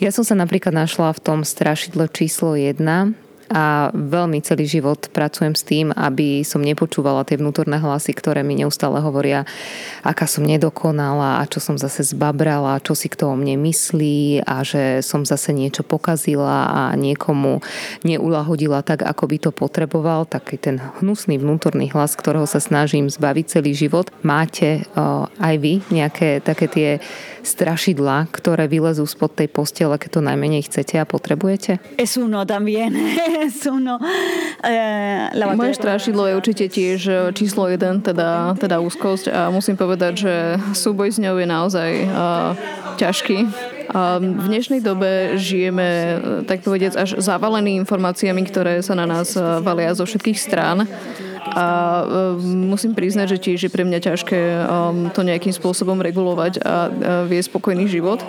Ja 0.00 0.10
som 0.14 0.24
sa 0.24 0.38
napríklad 0.38 0.72
našla 0.72 1.12
v 1.12 1.20
tom 1.20 1.38
strašidle 1.42 2.08
číslo 2.08 2.49
1, 2.56 3.14
a 3.50 3.90
veľmi 3.90 4.38
celý 4.46 4.62
život 4.62 5.10
pracujem 5.10 5.58
s 5.58 5.66
tým, 5.66 5.90
aby 5.90 6.46
som 6.46 6.62
nepočúvala 6.62 7.26
tie 7.26 7.34
vnútorné 7.34 7.82
hlasy, 7.82 8.14
ktoré 8.14 8.46
mi 8.46 8.54
neustále 8.54 9.02
hovoria, 9.02 9.42
aká 10.06 10.30
som 10.30 10.46
nedokonala 10.46 11.42
a 11.42 11.50
čo 11.50 11.58
som 11.58 11.74
zase 11.74 12.06
zbabrala, 12.14 12.78
čo 12.78 12.94
si 12.94 13.10
kto 13.10 13.34
o 13.34 13.34
mne 13.34 13.58
myslí 13.58 14.46
a 14.46 14.62
že 14.62 15.02
som 15.02 15.26
zase 15.26 15.50
niečo 15.50 15.82
pokazila 15.82 16.70
a 16.70 16.82
niekomu 16.94 17.58
neulahodila 18.06 18.86
tak, 18.86 19.02
ako 19.02 19.26
by 19.26 19.36
to 19.42 19.50
potreboval. 19.50 20.30
Taký 20.30 20.54
ten 20.54 20.78
hnusný 21.02 21.42
vnútorný 21.42 21.90
hlas, 21.90 22.14
ktorého 22.14 22.46
sa 22.46 22.62
snažím 22.62 23.10
zbaviť 23.10 23.58
celý 23.58 23.74
život. 23.74 24.14
Máte 24.22 24.86
aj 25.42 25.54
vy 25.58 25.82
nejaké 25.90 26.38
také 26.38 26.70
tie 26.70 26.90
strašidla, 27.42 28.28
ktoré 28.30 28.68
vylezú 28.68 29.04
spod 29.08 29.34
tej 29.36 29.48
postele, 29.48 29.96
keď 29.96 30.20
to 30.20 30.20
najmenej 30.24 30.66
chcete 30.68 31.00
a 31.00 31.04
potrebujete? 31.08 31.80
Es 31.96 32.16
uno 32.16 32.44
también. 32.44 32.96
es 33.46 33.64
uno. 33.66 33.98
Eh, 34.64 35.32
Moje 35.56 35.74
strašidlo 35.76 36.28
je 36.28 36.34
určite 36.36 36.64
tiež 36.68 37.00
eh, 37.08 37.16
číslo 37.32 37.68
jeden, 37.68 38.04
teda, 38.04 38.56
teda 38.56 38.80
úzkosť 38.80 39.32
a 39.32 39.40
musím 39.48 39.76
povedať, 39.76 40.12
že 40.26 40.34
súboj 40.76 41.12
s 41.12 41.18
ňou 41.20 41.36
je 41.40 41.46
naozaj 41.48 41.90
uh, 42.06 42.52
ťažký. 42.96 43.38
A 43.90 44.22
v 44.22 44.46
dnešnej 44.46 44.86
dobe 44.86 45.34
žijeme, 45.34 46.22
tak 46.46 46.62
povediac, 46.62 46.94
až 46.94 47.18
zavalený 47.18 47.74
informáciami, 47.82 48.38
ktoré 48.46 48.86
sa 48.86 48.94
na 48.94 49.02
nás 49.02 49.34
valia 49.34 49.90
zo 49.98 50.06
všetkých 50.06 50.38
strán. 50.38 50.86
A 51.40 51.66
musím 52.44 52.92
priznať, 52.92 53.36
že 53.36 53.42
tiež 53.42 53.60
je 53.66 53.70
pre 53.72 53.82
mňa 53.82 53.98
ťažké 54.12 54.40
to 55.16 55.20
nejakým 55.24 55.54
spôsobom 55.56 55.98
regulovať 55.98 56.60
a 56.62 56.92
vie 57.26 57.40
spokojný 57.40 57.88
život. 57.88 58.20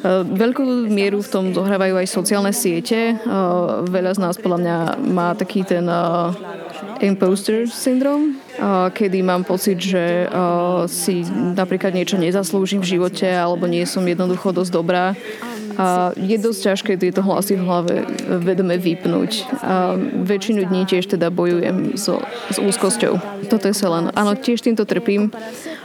Eh, 0.00 0.24
veľkú 0.24 0.88
mieru 0.88 1.20
v 1.20 1.28
tom 1.28 1.44
zohrávajú 1.52 2.00
aj 2.00 2.08
sociálne 2.08 2.56
siete. 2.56 3.12
Eh, 3.12 3.18
veľa 3.84 4.16
z 4.16 4.18
nás 4.24 4.40
podľa 4.40 4.58
mňa 4.64 4.76
má 5.12 5.36
taký 5.36 5.60
ten 5.60 5.84
imposter 7.00 7.64
syndrom, 7.64 8.36
kedy 8.92 9.24
mám 9.24 9.40
pocit, 9.40 9.80
že 9.80 10.28
si 10.92 11.24
napríklad 11.56 11.96
niečo 11.96 12.20
nezaslúžim 12.20 12.84
v 12.84 12.96
živote 12.96 13.24
alebo 13.24 13.64
nie 13.64 13.88
som 13.88 14.04
jednoducho 14.04 14.52
dosť 14.52 14.72
dobrá. 14.72 15.16
A 15.80 16.12
je 16.12 16.36
dosť 16.36 16.60
ťažké 16.60 16.92
tieto 17.00 17.24
hlasy 17.24 17.56
v 17.56 17.64
hlave 17.64 17.94
vedome 18.44 18.76
vypnúť. 18.76 19.48
A 19.64 19.96
väčšinu 19.96 20.68
dní 20.68 20.84
tiež 20.84 21.08
teda 21.08 21.32
bojujem 21.32 21.96
so, 21.96 22.20
s 22.52 22.60
úzkosťou. 22.60 23.16
Toto 23.48 23.64
je 23.64 23.72
sa 23.72 23.88
len... 23.88 24.12
Áno, 24.12 24.36
tiež 24.36 24.60
týmto 24.60 24.84
trpím. 24.84 25.32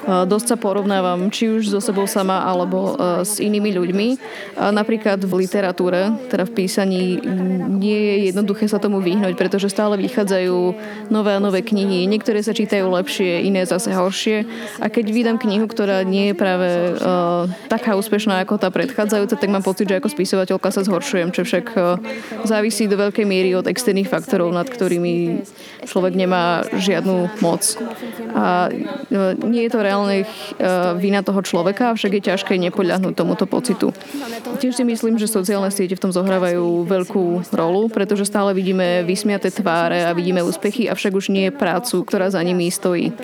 Dosť 0.06 0.48
sa 0.54 0.58
porovnávam 0.58 1.34
či 1.34 1.50
už 1.50 1.74
so 1.74 1.82
sebou 1.82 2.06
sama 2.06 2.46
alebo 2.46 2.94
e, 2.94 3.26
s 3.26 3.42
inými 3.42 3.74
ľuďmi. 3.74 4.08
Napríklad 4.56 5.18
v 5.26 5.34
literatúre, 5.46 6.14
teda 6.30 6.46
v 6.46 6.52
písaní, 6.54 7.20
nie 7.82 7.98
je 7.98 8.16
jednoduché 8.32 8.70
sa 8.70 8.78
tomu 8.78 9.02
vyhnúť, 9.02 9.34
pretože 9.34 9.74
stále 9.74 9.98
vychádzajú 9.98 10.58
nové 11.10 11.32
a 11.34 11.42
nové 11.42 11.66
knihy. 11.66 12.06
Niektoré 12.06 12.44
sa 12.46 12.54
čítajú 12.54 12.86
lepšie, 12.86 13.48
iné 13.48 13.66
zase 13.66 13.92
horšie. 13.92 14.46
A 14.84 14.92
keď 14.92 15.06
vydám 15.10 15.38
knihu, 15.42 15.66
ktorá 15.66 16.06
nie 16.06 16.32
je 16.32 16.36
práve 16.36 16.70
uh, 16.96 17.50
taká 17.72 17.98
úspešná 17.98 18.44
ako 18.44 18.62
tá 18.62 18.70
predchádzajúca, 18.70 19.36
tak 19.40 19.50
mám 19.50 19.66
pocit, 19.66 19.90
že 19.90 19.98
ako 19.98 20.12
spisovateľka 20.12 20.70
sa 20.70 20.82
zhoršujem, 20.86 21.32
čo 21.32 21.42
však 21.48 21.66
uh, 21.76 21.98
závisí 22.46 22.86
do 22.86 23.00
veľkej 23.00 23.26
miery 23.26 23.58
od 23.58 23.66
externých 23.66 24.12
faktorov, 24.12 24.54
nad 24.54 24.70
ktorými 24.70 25.42
človek 25.88 26.14
nemá 26.14 26.64
žiadnu 26.76 27.42
moc. 27.42 27.64
A 28.36 28.70
uh, 28.70 29.34
nie 29.44 29.66
je 29.66 29.72
to 29.72 29.80
reálne 29.80 29.95
reálne 29.96 30.28
uh, 30.28 30.92
vina 31.00 31.24
toho 31.24 31.40
človeka, 31.40 31.96
však 31.96 32.20
je 32.20 32.22
ťažké 32.28 32.60
nepoľahnúť 32.68 33.16
tomuto 33.16 33.48
pocitu. 33.48 33.96
Tiež 34.60 34.76
si 34.76 34.84
myslím, 34.84 35.16
že 35.16 35.32
sociálne 35.32 35.72
siete 35.72 35.96
v 35.96 36.04
tom 36.04 36.12
zohrávajú 36.12 36.84
veľkú 36.84 37.56
rolu, 37.56 37.88
pretože 37.88 38.28
stále 38.28 38.52
vidíme 38.52 39.08
vysmiaté 39.08 39.48
tváre 39.56 40.04
a 40.04 40.12
vidíme 40.12 40.44
úspechy, 40.44 40.92
avšak 40.92 41.16
už 41.16 41.32
nie 41.32 41.48
prácu, 41.48 42.04
ktorá 42.04 42.28
za 42.28 42.44
nimi 42.44 42.68
stojí. 42.68 43.16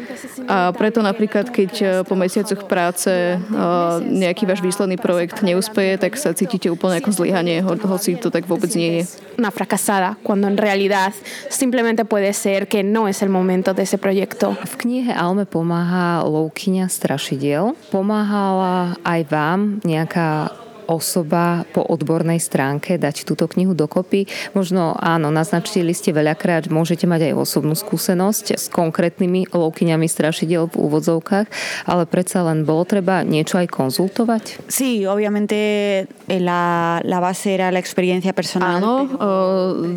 A 0.48 0.72
preto 0.72 1.04
napríklad, 1.04 1.52
keď 1.52 1.72
eh, 1.84 1.90
po 2.08 2.16
mesiacoch 2.16 2.64
práce 2.72 3.12
uh, 3.12 4.00
nejaký 4.00 4.48
váš 4.48 4.64
výsledný 4.64 4.96
projekt 4.96 5.44
neúspeje, 5.44 6.00
tak 6.00 6.16
sa 6.16 6.32
cítite 6.32 6.72
úplne 6.72 7.04
ako 7.04 7.12
zlyhanie, 7.12 7.60
ho, 7.60 7.76
hoci 7.76 8.16
to 8.16 8.32
tak 8.32 8.48
vôbec 8.48 8.72
nie 8.80 9.04
je. 9.04 9.12
Una 9.36 9.52
fracasada, 9.52 10.16
cuando 10.24 10.48
en 10.48 10.56
realidad 10.56 11.12
simplemente 11.50 12.06
puede 12.06 12.32
ser 12.32 12.70
que 12.70 12.84
no 12.86 13.08
es 13.10 13.26
el 13.26 13.30
momento 13.30 13.74
de 13.74 13.84
ese 13.84 13.98
proyecto. 13.98 14.54
V 14.54 14.76
knihe 14.86 15.12
Alme 15.12 15.50
pomáha 15.50 16.22
Lowkey 16.22 16.61
kuchyňa 16.62 16.94
strašidiel. 16.94 17.74
Pomáhala 17.90 18.94
aj 19.02 19.22
vám 19.34 19.60
nejaká 19.82 20.54
osoba 20.92 21.64
po 21.72 21.80
odbornej 21.88 22.44
stránke 22.44 23.00
dať 23.00 23.24
túto 23.24 23.48
knihu 23.48 23.72
dokopy. 23.72 24.28
Možno 24.52 24.92
áno, 25.00 25.32
naznačili 25.32 25.96
ste 25.96 26.12
veľakrát, 26.12 26.68
môžete 26.68 27.08
mať 27.08 27.32
aj 27.32 27.34
osobnú 27.40 27.74
skúsenosť 27.80 28.60
s 28.60 28.68
konkrétnymi 28.68 29.56
lovkyňami 29.56 30.08
strašidiel 30.12 30.68
v 30.68 30.76
úvodzovkách, 30.76 31.48
ale 31.88 32.04
predsa 32.04 32.44
len 32.44 32.68
bolo 32.68 32.84
treba 32.84 33.24
niečo 33.24 33.56
aj 33.56 33.72
konzultovať? 33.72 34.68
Sí, 34.68 35.08
obviamente 35.08 35.56
eh, 36.04 36.42
la, 36.44 37.00
la 37.00 37.20
base 37.24 37.56
era 37.56 37.72
la 37.72 37.80
experiencia 37.80 38.36
personal. 38.36 38.84
Áno, 38.84 39.08
uh, 39.08 39.88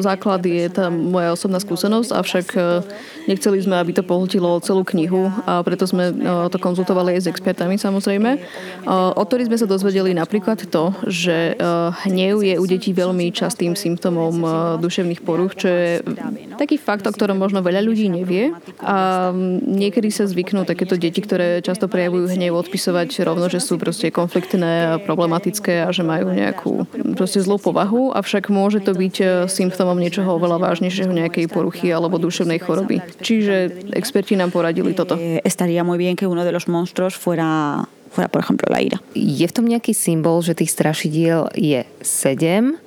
základ 0.00 0.40
je 0.46 0.72
tá 0.72 0.88
moja 0.88 1.36
osobná 1.36 1.60
skúsenosť, 1.60 2.10
avšak 2.14 2.46
uh, 2.56 2.80
nechceli 3.28 3.60
sme, 3.60 3.76
aby 3.76 3.92
to 3.92 4.06
pohltilo 4.06 4.56
celú 4.64 4.86
knihu 4.88 5.28
a 5.44 5.60
preto 5.60 5.84
sme 5.84 6.14
uh, 6.14 6.48
to 6.48 6.56
konzultovali 6.56 7.18
aj 7.18 7.28
s 7.28 7.30
expertami 7.30 7.76
samozrejme. 7.76 8.40
Uh, 8.86 9.12
o 9.18 9.22
ktorých 9.26 9.50
sme 9.50 9.58
sa 9.60 9.66
dozvedeli 9.74 10.14
napríklad 10.14 10.70
to, 10.70 10.94
že 11.10 11.58
eh, 11.58 12.06
hnev 12.06 12.46
je 12.46 12.54
u 12.62 12.64
detí 12.70 12.94
veľmi 12.94 13.34
častým 13.34 13.74
symptómom 13.74 14.34
eh, 14.38 14.50
duševných 14.78 15.26
poruch, 15.26 15.58
čo 15.58 15.66
je 15.66 15.90
taký 16.54 16.78
fakt, 16.78 17.02
o 17.10 17.12
ktorom 17.12 17.34
možno 17.34 17.58
veľa 17.66 17.82
ľudí 17.82 18.06
nevie. 18.06 18.54
A 18.78 19.30
niekedy 19.66 20.14
sa 20.14 20.30
zvyknú 20.30 20.62
takéto 20.62 20.94
deti, 20.94 21.18
ktoré 21.18 21.58
často 21.58 21.90
prejavujú 21.90 22.30
hnev, 22.30 22.54
odpisovať 22.54 23.26
rovno, 23.26 23.50
že 23.50 23.58
sú 23.58 23.74
proste 23.82 24.14
konfliktné, 24.14 25.02
problematické 25.02 25.82
a 25.82 25.90
že 25.90 26.06
majú 26.06 26.30
nejakú 26.30 26.86
proste 27.18 27.42
zlú 27.42 27.58
povahu, 27.58 28.14
avšak 28.14 28.46
môže 28.54 28.78
to 28.78 28.94
byť 28.94 29.16
eh, 29.20 29.28
symptómom 29.50 29.98
niečoho 29.98 30.38
oveľa 30.38 30.62
vážnejšieho, 30.70 31.10
nejakej 31.10 31.50
poruchy 31.50 31.90
alebo 31.90 32.22
duševnej 32.22 32.62
choroby. 32.62 33.02
Čiže 33.18 33.90
experti 33.90 34.38
nám 34.38 34.54
poradili 34.54 34.94
toto. 34.94 35.18
Estaría 35.42 35.82
muy 35.82 35.98
bien 35.98 36.14
que 36.14 36.26
uno 36.30 36.44
de 36.44 36.52
los 36.52 36.68
monstruos 36.68 37.14
fuera 37.14 37.86
fuera, 38.14 38.30
por 38.30 38.40
ejemplo, 38.46 38.70
la 38.70 38.78
ira. 38.78 38.98
Je 39.18 39.42
v 39.42 39.52
tom 39.54 39.66
nejaký 39.66 39.90
symbol, 39.90 40.38
že 40.38 40.54
tých 40.54 40.70
strašidiel 40.70 41.50
je 41.58 41.82
sedem 41.98 42.78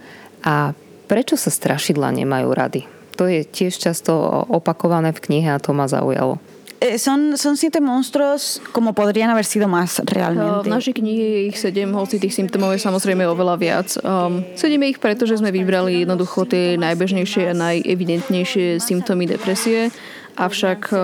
a 0.47 0.71
prečo 1.11 1.35
sa 1.35 1.51
strašidla 1.51 2.15
nemajú 2.15 2.49
rady? 2.55 2.81
To 3.19 3.27
je 3.27 3.43
tiež 3.43 3.75
často 3.75 4.15
opakované 4.47 5.11
v 5.11 5.19
knihe 5.19 5.49
a 5.51 5.59
to 5.59 5.75
ma 5.75 5.91
zaujalo. 5.91 6.39
Eh, 6.79 7.01
son, 7.01 7.33
son 7.37 7.57
siete 7.57 7.81
monstruos 7.81 8.61
como 8.71 8.93
podrían 8.93 9.29
haber 9.33 9.45
sido 9.45 9.67
más 9.67 9.97
realmente. 10.05 10.69
V 10.69 10.69
našej 10.69 10.93
knihe 10.93 11.25
je 11.25 11.39
ich 11.49 11.57
sedem, 11.57 11.89
hoci 11.97 12.21
tých 12.21 12.37
symptómov 12.37 12.77
je 12.77 12.85
samozrejme 12.85 13.25
oveľa 13.25 13.55
viac. 13.57 13.87
Um, 14.05 14.45
sedíme 14.53 14.85
ich 14.85 15.01
preto, 15.01 15.25
že 15.25 15.41
sme 15.41 15.49
vybrali 15.49 16.05
jednoducho 16.05 16.45
tie 16.45 16.77
najbežnejšie 16.77 17.49
a 17.49 17.57
najevidentnejšie 17.57 18.77
symptómy 18.77 19.25
depresie 19.25 19.89
avšak 20.37 20.93
e, 20.93 20.97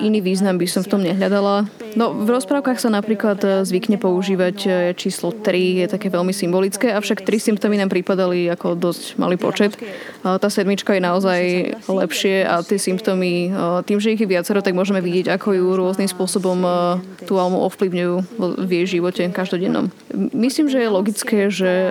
iný 0.00 0.24
význam 0.24 0.56
by 0.56 0.64
som 0.64 0.80
v 0.80 0.90
tom 0.90 1.04
nehľadala. 1.04 1.68
No, 1.92 2.16
v 2.16 2.24
rozprávkach 2.32 2.80
sa 2.80 2.88
napríklad 2.88 3.38
e, 3.44 3.48
zvykne 3.68 4.00
používať 4.00 4.56
e, 4.64 4.68
číslo 4.96 5.28
3, 5.28 5.84
je 5.84 5.86
také 5.92 6.08
veľmi 6.08 6.32
symbolické, 6.32 6.88
avšak 6.96 7.20
tri 7.20 7.36
symptómy 7.36 7.76
nám 7.76 7.92
pripadali 7.92 8.48
ako 8.48 8.72
dosť 8.72 9.20
malý 9.20 9.36
počet. 9.36 9.76
Tá 10.24 10.48
sedmička 10.48 10.96
je 10.96 11.02
naozaj 11.04 11.40
lepšie 11.84 12.48
a 12.48 12.64
tie 12.64 12.78
symptómy, 12.78 13.50
tým, 13.84 13.98
že 13.98 14.14
ich 14.14 14.22
je 14.22 14.30
viacero, 14.30 14.62
tak 14.64 14.72
môžeme 14.72 15.02
vidieť, 15.02 15.34
ako 15.34 15.48
ju 15.52 15.66
rôznym 15.74 16.06
spôsobom 16.06 16.62
tú 17.26 17.42
almu 17.42 17.66
ovplyvňujú 17.66 18.16
v 18.62 18.70
jej 18.70 18.86
živote 18.98 19.26
každodennom. 19.34 19.90
Myslím, 20.14 20.70
že 20.70 20.78
je 20.78 20.88
logické, 20.94 21.38
že 21.50 21.90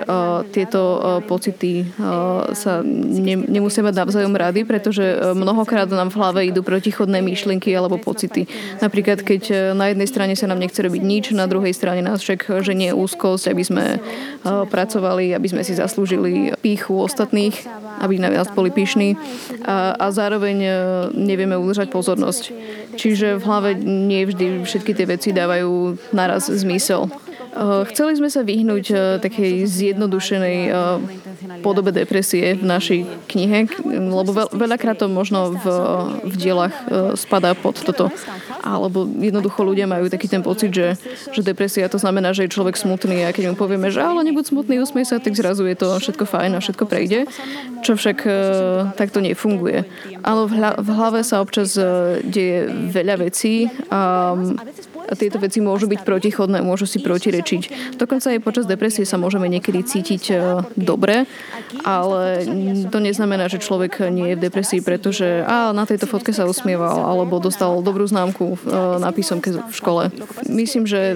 tieto 0.56 0.80
pocity 1.28 1.92
sa 2.56 2.80
nemusia 3.52 3.84
mať 3.84 4.00
navzájom 4.00 4.32
rady, 4.32 4.64
pretože 4.64 5.04
mnohokrát 5.36 5.92
nám 5.92 6.08
v 6.08 6.18
hlave 6.18 6.40
idú 6.48 6.64
protichodné 6.72 7.20
myšlienky 7.20 7.68
alebo 7.76 8.00
pocity. 8.00 8.48
Napríklad, 8.80 9.20
keď 9.20 9.42
e, 9.52 9.54
na 9.76 9.92
jednej 9.92 10.08
strane 10.08 10.32
sa 10.32 10.48
nám 10.48 10.56
nechce 10.56 10.80
robiť 10.80 11.02
nič, 11.04 11.36
na 11.36 11.44
druhej 11.44 11.76
strane 11.76 12.00
nás 12.00 12.24
však, 12.24 12.64
že 12.64 12.72
nie 12.72 12.88
je 12.88 12.96
úzkosť, 12.96 13.52
aby 13.52 13.60
sme 13.60 13.84
e, 13.92 13.98
pracovali, 14.72 15.36
aby 15.36 15.48
sme 15.52 15.60
si 15.60 15.76
zaslúžili 15.76 16.56
píchu 16.64 16.96
ostatných, 16.96 17.52
aby 18.00 18.16
na 18.16 18.32
nás 18.32 18.48
boli 18.56 18.72
pyšní 18.72 19.20
a, 19.68 19.92
a 20.00 20.08
zároveň 20.08 20.56
e, 20.64 20.70
nevieme 21.12 21.60
udržať 21.60 21.92
pozornosť. 21.92 22.42
Čiže 22.96 23.36
v 23.36 23.44
hlave 23.44 23.70
nie 23.84 24.24
vždy 24.24 24.64
všetky 24.64 24.96
tie 24.96 25.04
veci 25.04 25.36
dávajú 25.36 26.00
naraz 26.16 26.48
zmysel. 26.48 27.12
Chceli 27.92 28.16
sme 28.16 28.32
sa 28.32 28.40
vyhnúť 28.40 29.20
takej 29.20 29.68
zjednodušenej 29.68 30.72
podobe 31.60 31.92
depresie 31.92 32.56
v 32.56 32.64
našej 32.64 33.28
knihe, 33.28 33.68
lebo 33.86 34.32
veľakrát 34.56 34.96
to 34.96 35.12
možno 35.12 35.52
v, 35.60 35.64
v 36.24 36.34
dielach 36.40 36.72
spadá 37.12 37.52
pod 37.52 37.76
toto. 37.84 38.08
Alebo 38.64 39.04
jednoducho 39.04 39.60
ľudia 39.66 39.84
majú 39.84 40.08
taký 40.08 40.32
ten 40.32 40.40
pocit, 40.40 40.72
že, 40.72 40.96
že 41.34 41.44
depresia 41.44 41.92
to 41.92 42.00
znamená, 42.00 42.32
že 42.32 42.48
je 42.48 42.54
človek 42.54 42.78
smutný 42.78 43.28
a 43.28 43.34
keď 43.34 43.52
mu 43.52 43.56
povieme, 43.58 43.92
že 43.92 44.00
ale 44.00 44.24
nebuď 44.24 44.48
smutný, 44.48 44.80
usmej 44.80 45.04
sa, 45.04 45.20
tak 45.20 45.36
zrazu 45.36 45.68
je 45.68 45.76
to 45.76 45.98
všetko 45.98 46.24
fajn 46.24 46.56
a 46.56 46.62
všetko 46.62 46.84
prejde. 46.88 47.28
Čo 47.84 48.00
však 48.00 48.24
takto 48.96 49.20
nefunguje. 49.20 49.84
Áno, 50.24 50.48
v 50.48 50.88
hlave 50.88 51.20
sa 51.20 51.44
občas 51.44 51.76
deje 52.24 52.70
veľa 52.70 53.28
vecí 53.28 53.68
a 53.92 54.32
a 55.12 55.14
tieto 55.14 55.36
veci 55.36 55.60
môžu 55.60 55.84
byť 55.92 56.00
protichodné, 56.08 56.64
môžu 56.64 56.88
si 56.88 57.04
protirečiť. 57.04 57.94
Dokonca 58.00 58.32
aj 58.32 58.40
počas 58.40 58.64
depresie 58.64 59.04
sa 59.04 59.20
môžeme 59.20 59.44
niekedy 59.52 59.84
cítiť 59.84 60.22
e, 60.32 60.34
dobre, 60.80 61.28
ale 61.84 62.48
to 62.88 62.96
neznamená, 62.96 63.52
že 63.52 63.60
človek 63.60 64.08
nie 64.08 64.32
je 64.32 64.38
v 64.40 64.44
depresii, 64.48 64.80
pretože 64.80 65.44
a 65.44 65.76
na 65.76 65.84
tejto 65.84 66.08
fotke 66.08 66.32
sa 66.32 66.48
usmieval 66.48 67.04
alebo 67.04 67.36
dostal 67.36 67.84
dobrú 67.84 68.08
známku 68.08 68.56
e, 68.56 68.72
na 68.96 69.12
písomke 69.12 69.52
v 69.52 69.74
škole. 69.76 70.08
Myslím, 70.48 70.88
že 70.88 71.12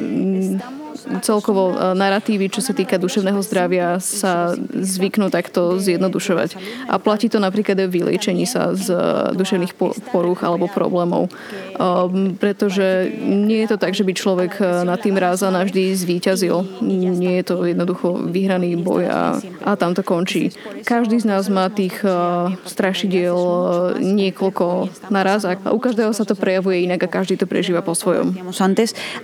celkovo 1.20 1.72
e, 1.72 1.94
narratívy, 1.94 2.48
čo 2.50 2.64
sa 2.64 2.72
týka 2.72 2.96
duševného 2.96 3.40
zdravia, 3.44 4.00
sa 4.02 4.56
zvyknú 4.74 5.28
takto 5.30 5.76
zjednodušovať. 5.78 6.56
A 6.90 6.98
platí 6.98 7.30
to 7.30 7.40
napríklad 7.40 7.78
aj 7.78 7.88
v 7.88 7.96
vyliečení 8.02 8.44
sa 8.48 8.72
z 8.72 8.92
e, 8.92 8.98
duševných 9.36 9.76
porúch 10.10 10.40
alebo 10.42 10.66
problémov. 10.68 11.28
Um, 11.76 12.32
pretože 12.40 13.12
nie 13.20 13.64
je 13.64 13.76
to 13.76 13.78
tak, 13.80 13.92
že 13.92 14.04
by 14.04 14.12
človek 14.16 14.52
e, 14.58 14.64
na 14.88 14.96
tým 14.96 15.20
raz 15.20 15.44
a 15.44 15.52
navždy 15.52 15.92
zvíťazil. 15.92 16.82
Nie 16.82 17.40
je 17.40 17.44
to 17.44 17.68
jednoducho 17.68 18.16
vyhraný 18.28 18.80
boj 18.80 19.08
a, 19.08 19.36
a 19.64 19.70
tam 19.76 19.92
to 19.92 20.00
končí. 20.00 20.52
Každý 20.86 21.20
z 21.20 21.26
nás 21.28 21.48
má 21.52 21.68
tých 21.68 22.00
strašidiel 22.64 23.36
niekoľko 24.00 24.88
naraz 25.10 25.44
a 25.44 25.58
u 25.72 25.78
každého 25.78 26.12
sa 26.14 26.24
to 26.24 26.38
prejavuje 26.38 26.86
inak 26.86 27.04
a 27.04 27.12
každý 27.12 27.36
to 27.36 27.44
prežíva 27.44 27.82
po 27.82 27.92
svojom. 27.92 28.32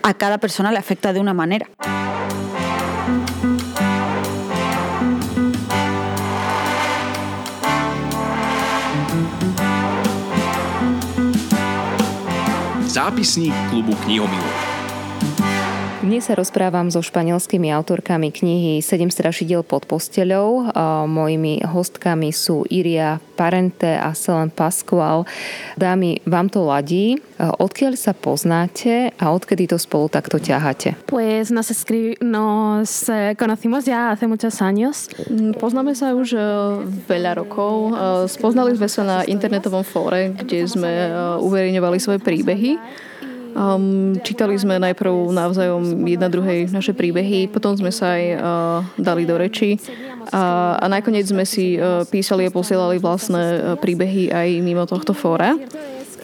A 0.03 0.09
cada 0.15 0.39
persona 0.39 0.71
le 0.71 0.79
afecta 0.79 1.13
de 1.13 1.21
una 1.21 1.33
manera. 1.33 1.62
Zápisník 12.93 13.55
klubu 13.71 13.97
knihomilov. 14.05 14.72
Dnes 16.03 16.27
sa 16.27 16.35
rozprávam 16.35 16.91
so 16.91 16.99
španielskými 16.99 17.71
autorkami 17.71 18.35
knihy 18.35 18.83
Sedem 18.83 19.07
strašidiel 19.07 19.63
pod 19.63 19.87
posteľou. 19.87 20.75
Mojimi 21.07 21.63
hostkami 21.63 22.35
sú 22.35 22.67
Iria 22.75 23.23
Parente 23.39 23.87
a 23.87 24.11
Selen 24.11 24.51
Pascual. 24.51 25.23
Dámy, 25.79 26.19
vám 26.27 26.51
to 26.51 26.67
ladí? 26.67 27.23
Odkiaľ 27.39 27.95
sa 27.95 28.19
poznáte 28.19 29.15
a 29.15 29.31
odkedy 29.31 29.71
to 29.71 29.79
spolu 29.79 30.11
takto 30.11 30.43
ťaháte? 30.43 30.99
Pues 31.07 31.55
nos, 31.55 31.71
escri- 31.71 32.19
nos 32.19 33.07
eh, 33.07 33.39
conocimos 33.39 33.87
ya 33.87 34.11
hace 34.11 34.27
muchos 34.27 34.59
años. 34.59 35.07
Mm, 35.31 35.55
poznáme 35.55 35.95
sa 35.95 36.19
už 36.19 36.35
eh, 36.35 36.43
veľa 37.07 37.39
rokov. 37.39 37.95
Eh, 37.95 38.27
spoznali 38.27 38.75
sme 38.75 38.91
sa 38.91 39.07
na 39.07 39.19
internetovom 39.23 39.87
fóre, 39.87 40.35
kde 40.35 40.67
sme 40.67 41.15
uverejňovali 41.39 41.99
svoje 42.03 42.19
príbehy. 42.19 42.75
Um, 43.53 44.17
čítali 44.25 44.57
sme 44.57 44.81
najprv 44.81 45.29
navzájom 45.29 46.09
jedna 46.09 46.33
druhej 46.33 46.73
naše 46.73 46.97
príbehy, 46.97 47.53
potom 47.53 47.77
sme 47.77 47.93
sa 47.93 48.17
aj 48.17 48.25
uh, 48.33 48.41
dali 48.97 49.29
do 49.29 49.37
reči 49.37 49.77
a, 50.33 50.77
a 50.81 50.85
nakoniec 50.89 51.29
sme 51.29 51.45
si 51.45 51.77
uh, 51.77 52.09
písali 52.09 52.49
a 52.49 52.55
posielali 52.55 52.97
vlastné 52.97 53.45
uh, 53.45 53.57
príbehy 53.77 54.33
aj 54.33 54.49
mimo 54.65 54.89
tohto 54.89 55.13
fóra. 55.13 55.53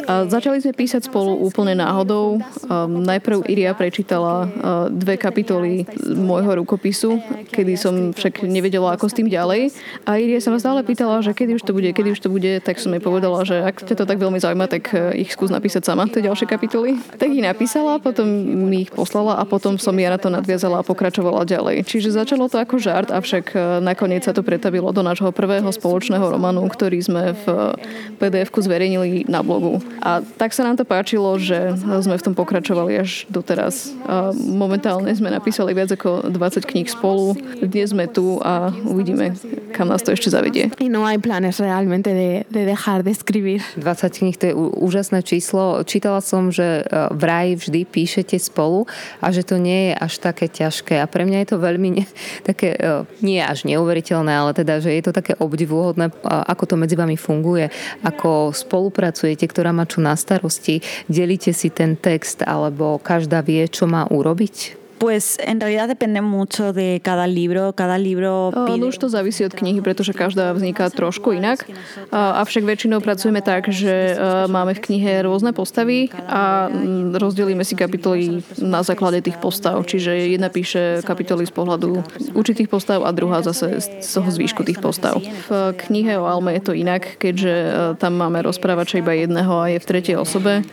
Začali 0.08 0.64
sme 0.64 0.72
písať 0.72 1.12
spolu 1.12 1.36
úplne 1.36 1.76
náhodou. 1.76 2.40
Najprv 2.88 3.44
Iria 3.44 3.76
prečítala 3.76 4.48
dve 4.88 5.20
kapitoly 5.20 5.84
môjho 6.16 6.64
rukopisu, 6.64 7.20
kedy 7.52 7.76
som 7.76 8.16
však 8.16 8.48
nevedela, 8.48 8.96
ako 8.96 9.12
s 9.12 9.16
tým 9.20 9.28
ďalej. 9.28 9.68
A 10.08 10.16
Iria 10.16 10.40
sa 10.40 10.48
ma 10.48 10.56
stále 10.56 10.80
pýtala, 10.80 11.20
že 11.20 11.36
kedy 11.36 11.60
už 11.60 11.62
to 11.68 11.76
bude, 11.76 11.92
kedy 11.92 12.16
už 12.16 12.24
to 12.24 12.32
bude, 12.32 12.48
tak 12.64 12.80
som 12.80 12.96
jej 12.96 13.04
povedala, 13.04 13.44
že 13.44 13.60
ak 13.60 13.84
ťa 13.84 14.00
to 14.00 14.04
tak 14.08 14.16
veľmi 14.16 14.40
zaujíma, 14.40 14.64
tak 14.64 14.88
uh, 14.96 15.12
ich 15.12 15.28
skús 15.28 15.52
napísať 15.52 15.84
sama, 15.84 16.08
tie 16.08 16.24
ďalšie 16.24 16.48
kapitoly. 16.48 16.96
Tak 17.20 17.28
ich 17.28 17.44
napísala, 17.44 18.00
potom 18.00 18.24
mi 18.64 18.88
ich 18.88 18.92
poslala 18.94 19.36
a 19.36 19.44
potom 19.44 19.76
som 19.76 19.92
ja 20.00 20.08
na 20.08 20.16
to 20.16 20.32
nadviazala 20.32 20.80
a 20.80 20.86
pokračovala 20.88 21.44
ďalej. 21.44 21.84
Čiže 21.84 22.16
začalo 22.16 22.48
to 22.48 22.56
ako 22.56 22.80
žart, 22.80 23.12
avšak 23.12 23.52
uh, 23.52 23.60
nakoniec 23.84 24.24
sa 24.24 24.32
to 24.32 24.40
pretavilo 24.40 24.88
do 24.88 25.04
nášho 25.04 25.28
prvého 25.36 25.68
spoločného 25.68 26.24
románu, 26.24 26.64
ktorý 26.64 26.96
sme 27.04 27.36
v 27.44 27.76
PDF-ku 28.16 28.64
zverejnili 28.64 29.28
na 29.28 29.44
blogu. 29.44 29.84
A 29.98 30.22
tak 30.22 30.54
sa 30.54 30.62
nám 30.62 30.78
to 30.78 30.86
páčilo, 30.86 31.34
že 31.40 31.74
sme 31.78 32.14
v 32.14 32.24
tom 32.24 32.34
pokračovali 32.38 33.02
až 33.02 33.26
doteraz. 33.26 33.90
A 34.06 34.30
momentálne 34.34 35.10
sme 35.10 35.32
napísali 35.32 35.74
viac 35.74 35.90
ako 35.90 36.30
20 36.30 36.62
kníh 36.62 36.86
spolu. 36.86 37.34
Dnes 37.58 37.90
sme 37.90 38.06
tu 38.06 38.38
a 38.38 38.70
uvidíme, 38.86 39.34
kam 39.74 39.90
nás 39.90 40.06
to 40.06 40.14
ešte 40.14 40.30
zavedie. 40.30 40.70
Y 40.78 40.86
no 40.86 41.02
hay 41.02 41.18
planes 41.18 41.58
realmente 41.58 42.14
de, 42.14 42.46
de 42.46 42.62
dejar 42.70 43.02
de 43.02 43.10
escribir. 43.10 43.64
20 43.74 44.18
kníh, 44.22 44.36
to 44.38 44.44
je 44.50 44.54
úžasné 44.54 45.26
číslo. 45.26 45.82
Čítala 45.82 46.22
som, 46.22 46.54
že 46.54 46.82
e, 46.82 47.10
vraj 47.16 47.58
vždy 47.58 47.82
píšete 47.82 48.38
spolu 48.38 48.86
a 49.18 49.34
že 49.34 49.42
to 49.42 49.58
nie 49.58 49.90
je 49.90 49.92
až 49.98 50.12
také 50.22 50.46
ťažké. 50.46 51.02
A 51.02 51.10
pre 51.10 51.26
mňa 51.26 51.42
je 51.42 51.48
to 51.50 51.58
veľmi 51.58 51.88
ne, 51.98 52.04
také, 52.48 52.78
e, 52.78 53.02
nie 53.24 53.42
až 53.42 53.66
neuveriteľné, 53.66 54.30
ale 54.30 54.52
teda, 54.54 54.78
že 54.78 54.94
je 54.94 55.02
to 55.02 55.12
také 55.16 55.34
obdivuhodné, 55.38 56.12
ako 56.22 56.64
to 56.68 56.74
medzi 56.78 56.94
vami 56.94 57.16
funguje, 57.18 57.72
ako 58.04 58.54
spolupracujete, 58.54 59.48
ktorá 59.48 59.74
má 59.74 59.87
čo 59.88 60.04
na 60.04 60.12
starosti, 60.12 60.84
delíte 61.08 61.56
si 61.56 61.72
ten 61.72 61.96
text 61.96 62.44
alebo 62.44 63.00
každá 63.00 63.40
vie, 63.40 63.64
čo 63.66 63.88
má 63.88 64.04
urobiť? 64.04 64.87
Pues 64.98 65.38
en 65.38 65.62
realidad 65.62 65.86
depende 65.86 66.20
mucho 66.20 66.74
de 66.74 66.98
cada 66.98 67.26
libro. 67.26 67.72
Cada 67.72 67.94
libro 67.94 68.50
pide... 68.66 68.82
No 68.82 68.90
už 68.90 68.98
to 68.98 69.06
závisí 69.06 69.46
od 69.46 69.54
knihy, 69.54 69.78
pretože 69.78 70.10
každá 70.10 70.50
vzniká 70.52 70.90
trošku 70.90 71.30
inak. 71.38 71.62
Avšak 72.10 72.66
väčšinou 72.66 72.98
pracujeme 72.98 73.38
tak, 73.38 73.70
že 73.70 74.18
máme 74.50 74.74
v 74.74 74.82
knihe 74.82 75.22
rôzne 75.22 75.54
postavy 75.54 76.10
a 76.26 76.66
rozdelíme 77.14 77.62
si 77.62 77.78
kapitoly 77.78 78.42
na 78.58 78.82
základe 78.82 79.22
tých 79.22 79.38
postav. 79.38 79.78
Čiže 79.86 80.34
jedna 80.34 80.50
píše 80.50 80.98
kapitoly 81.06 81.46
z 81.46 81.54
pohľadu 81.54 82.02
určitých 82.34 82.66
postav 82.66 83.06
a 83.06 83.14
druhá 83.14 83.38
zase 83.46 83.78
z 83.78 84.02
toho 84.02 84.26
zvýšku 84.26 84.66
tých 84.66 84.82
postav. 84.82 85.22
V 85.22 85.50
knihe 85.78 86.18
o 86.18 86.26
Alme 86.26 86.58
je 86.58 86.62
to 86.66 86.72
inak, 86.74 87.22
keďže 87.22 87.54
tam 88.02 88.18
máme 88.18 88.42
rozprávača 88.42 88.98
iba 88.98 89.14
jedného 89.14 89.54
a 89.62 89.70
je 89.70 89.78
v 89.78 89.86
tretej 89.86 90.16
osobe. 90.18 90.66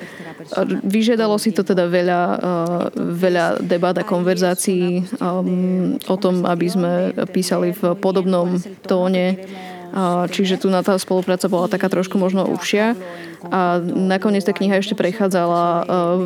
Vyžiadalo 0.81 1.37
si 1.37 1.53
to 1.53 1.61
teda 1.61 1.89
veľa, 1.89 2.21
veľa 2.95 3.45
debat 3.65 3.97
a 3.97 4.03
konverzácií 4.15 5.03
um, 5.19 5.99
o 6.07 6.15
tom, 6.15 6.47
aby 6.47 6.71
sme 6.71 7.11
písali 7.35 7.75
v 7.75 7.91
podobnom 7.99 8.55
tóne. 8.87 9.43
Čiže 10.27 10.59
tu 10.59 10.67
na 10.67 10.83
tá 10.83 10.99
spolupráca 10.99 11.47
bola 11.47 11.71
taká 11.71 11.87
trošku 11.87 12.19
možno 12.19 12.43
užšia. 12.51 12.99
A 13.47 13.79
nakoniec 13.79 14.43
tá 14.43 14.51
kniha 14.51 14.83
ešte 14.83 14.97
prechádzala 14.97 15.63
uh, 15.63 15.83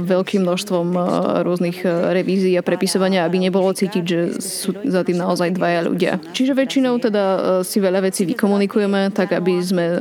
veľkým 0.08 0.42
množstvom 0.42 0.88
uh, 0.96 1.06
rôznych 1.46 1.84
uh, 1.86 2.10
revízií 2.16 2.56
a 2.58 2.66
prepisovania, 2.66 3.28
aby 3.28 3.38
nebolo 3.38 3.70
cítiť, 3.70 4.04
že 4.08 4.20
sú 4.42 4.74
za 4.74 5.04
tým 5.06 5.20
naozaj 5.20 5.54
dvaja 5.54 5.86
ľudia. 5.86 6.18
Čiže 6.32 6.58
väčšinou 6.58 6.98
teda 6.98 7.24
si 7.62 7.78
veľa 7.78 8.10
vecí 8.10 8.26
vykomunikujeme, 8.26 9.12
tak 9.14 9.38
aby 9.38 9.54
sme 9.62 10.00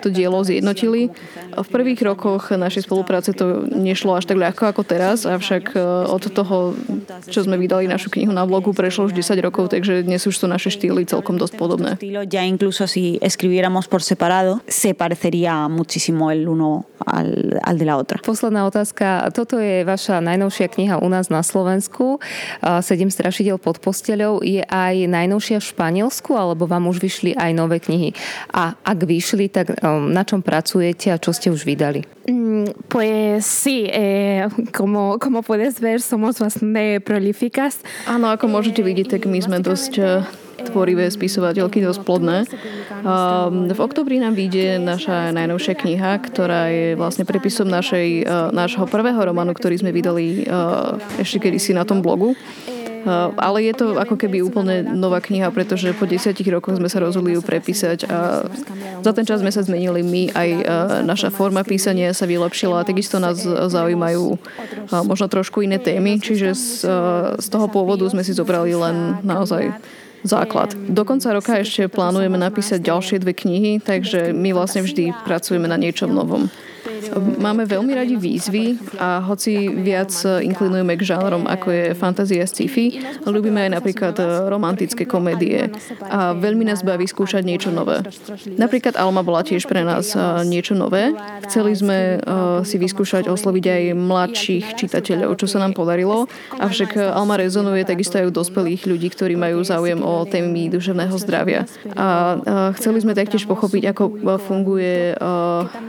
to 0.00 0.08
dielo 0.08 0.40
zjednotili. 0.40 1.12
V 1.54 1.68
prvých 1.68 2.00
rokoch 2.02 2.50
našej 2.50 2.88
spolupráce 2.88 3.36
to 3.36 3.68
nešlo 3.68 4.16
až 4.16 4.26
tak 4.26 4.40
ľahko 4.40 4.72
ako 4.72 4.82
teraz, 4.82 5.28
avšak 5.28 5.76
e, 5.76 5.78
od 6.08 6.24
toho, 6.32 6.72
čo 7.28 7.44
sme 7.44 7.60
vydali 7.60 7.84
našu 7.84 8.08
knihu 8.08 8.32
na 8.32 8.48
blogu, 8.48 8.72
prešlo 8.72 9.06
už 9.06 9.14
10 9.14 9.36
rokov, 9.44 9.70
takže 9.70 10.02
dnes 10.02 10.24
už 10.24 10.34
sú 10.34 10.46
naše 10.48 10.72
štýly 10.72 11.04
celkom 11.04 11.36
dosť 11.36 11.54
podobné. 11.60 11.90
Ya 12.30 12.42
incluso 12.48 12.88
si 12.88 13.20
escribiéramos 13.20 13.86
por 13.86 14.00
separado, 14.00 14.64
se 14.66 14.96
parecería 14.96 15.68
muchísimo 15.68 16.32
el 16.32 16.48
uno 16.48 16.86
al, 17.06 17.60
al 17.62 17.76
de 17.78 17.84
la 17.84 17.96
otra. 17.96 18.20
Posledná 18.24 18.66
otázka. 18.66 19.32
Toto 19.32 19.58
je 19.58 19.84
vaša 19.84 20.20
najnovšia 20.20 20.68
kniha 20.68 20.94
u 21.00 21.08
nás 21.08 21.32
na 21.32 21.42
Slovensku. 21.42 22.20
Sedem 22.84 23.08
strašidel 23.08 23.56
pod 23.56 23.80
posteľou. 23.80 24.44
Je 24.44 24.62
aj 24.64 25.08
najnovšia 25.08 25.58
v 25.60 25.68
Španielsku, 25.74 26.36
alebo 26.36 26.68
vám 26.68 26.88
už 26.88 27.00
vyšli 27.00 27.34
aj 27.34 27.50
nové 27.56 27.80
knihy? 27.80 28.12
A 28.52 28.76
ak 28.84 28.98
vyšli, 29.04 29.48
tak 29.48 29.80
Na 29.98 30.22
čom 30.22 30.44
pracujete 30.44 31.10
a 31.10 31.18
čo 31.18 31.34
ste 31.34 31.50
už 31.50 31.66
vydali? 31.66 32.06
Mm, 32.30 32.86
pues 32.86 33.42
sí, 33.42 33.90
eh, 33.90 34.46
como, 34.70 35.18
como 35.18 35.42
puedes 35.42 35.80
ver, 35.80 35.98
somos 35.98 36.38
bastante 36.38 37.00
prolíficas. 37.00 37.82
Áno, 38.06 38.30
ako 38.30 38.46
môžete 38.46 38.84
vidieť, 38.84 39.18
tak 39.18 39.26
my 39.26 39.40
sme 39.42 39.58
dosť 39.58 39.92
eh, 39.98 40.22
tvorivé 40.68 41.08
spisovateľky, 41.08 41.80
dosť 41.80 42.00
plodné. 42.04 42.44
Um, 43.00 43.72
v 43.72 43.80
oktobri 43.80 44.20
nám 44.20 44.36
vyjde 44.36 44.76
naša 44.76 45.32
najnovšia 45.32 45.74
kniha, 45.74 46.12
ktorá 46.20 46.68
je 46.68 46.88
vlastne 47.00 47.24
prepisom 47.24 47.64
našej, 47.64 48.28
uh, 48.28 48.52
nášho 48.52 48.84
prvého 48.84 49.16
románu, 49.16 49.56
ktorý 49.56 49.80
sme 49.80 49.88
vydali 49.88 50.44
uh, 50.44 51.00
ešte 51.16 51.48
kedysi 51.48 51.72
na 51.72 51.88
tom 51.88 52.04
blogu. 52.04 52.36
Ale 53.36 53.58
je 53.64 53.72
to 53.72 53.96
ako 53.96 54.16
keby 54.20 54.44
úplne 54.44 54.84
nová 54.84 55.20
kniha, 55.24 55.48
pretože 55.54 55.96
po 55.96 56.04
desiatich 56.04 56.48
rokoch 56.52 56.76
sme 56.76 56.88
sa 56.92 57.00
rozhodli 57.00 57.36
ju 57.36 57.42
prepísať 57.44 58.04
a 58.08 58.44
za 59.00 59.12
ten 59.16 59.24
čas 59.24 59.40
sme 59.40 59.48
sa 59.48 59.64
zmenili 59.64 60.04
my, 60.04 60.22
aj 60.36 60.48
naša 61.08 61.28
forma 61.32 61.64
písania 61.64 62.12
sa 62.12 62.28
vylepšila 62.28 62.82
a 62.82 62.88
takisto 62.88 63.16
nás 63.16 63.40
zaujímajú 63.46 64.36
možno 65.08 65.26
trošku 65.32 65.64
iné 65.64 65.80
témy, 65.80 66.20
čiže 66.20 66.52
z 67.36 67.46
toho 67.48 67.66
pôvodu 67.72 68.04
sme 68.10 68.20
si 68.20 68.36
zobrali 68.36 68.76
len 68.76 69.20
naozaj 69.24 69.72
základ. 70.20 70.76
Do 70.76 71.08
konca 71.08 71.32
roka 71.32 71.56
ešte 71.56 71.88
plánujeme 71.88 72.36
napísať 72.36 72.84
ďalšie 72.84 73.24
dve 73.24 73.32
knihy, 73.32 73.80
takže 73.80 74.36
my 74.36 74.52
vlastne 74.52 74.84
vždy 74.84 75.16
pracujeme 75.24 75.64
na 75.64 75.80
niečom 75.80 76.12
novom. 76.12 76.52
Máme 77.18 77.66
veľmi 77.66 77.92
radi 77.92 78.14
výzvy 78.14 78.78
a 79.02 79.18
hoci 79.20 79.66
viac 79.66 80.14
inklinujeme 80.22 80.94
k 80.94 81.02
žánrom 81.02 81.50
ako 81.50 81.66
je 81.74 81.84
fantázia 81.98 82.46
sci-fi, 82.46 83.02
ľúbime 83.26 83.66
aj 83.66 83.70
napríklad 83.82 84.14
e, 84.22 84.24
romantické 84.46 85.02
komédie 85.02 85.66
a 86.06 86.38
veľmi 86.38 86.62
nás 86.62 86.86
baví 86.86 87.10
skúšať 87.10 87.42
niečo 87.42 87.74
nové. 87.74 88.06
Napríklad 88.54 88.94
Alma 88.94 89.26
bola 89.26 89.42
tiež 89.42 89.66
pre 89.66 89.82
nás 89.82 90.14
e, 90.14 90.22
niečo 90.46 90.78
nové. 90.78 91.10
Chceli 91.50 91.74
sme 91.74 91.98
e, 91.98 92.16
si 92.62 92.78
vyskúšať 92.78 93.26
osloviť 93.26 93.64
aj 93.66 93.82
mladších 93.98 94.66
čitateľov, 94.78 95.34
čo 95.34 95.50
sa 95.50 95.58
nám 95.58 95.74
podarilo, 95.74 96.30
avšak 96.54 97.10
Alma 97.10 97.34
rezonuje 97.34 97.82
takisto 97.82 98.22
aj 98.22 98.30
u 98.30 98.32
dospelých 98.32 98.86
ľudí, 98.86 99.10
ktorí 99.10 99.34
majú 99.34 99.66
záujem 99.66 99.98
o 99.98 100.22
témy 100.22 100.70
duševného 100.70 101.16
zdravia. 101.18 101.66
A 101.98 102.38
chceli 102.78 103.02
sme 103.02 103.18
taktiež 103.18 103.50
pochopiť, 103.50 103.90
ako 103.90 104.04
funguje 104.38 105.18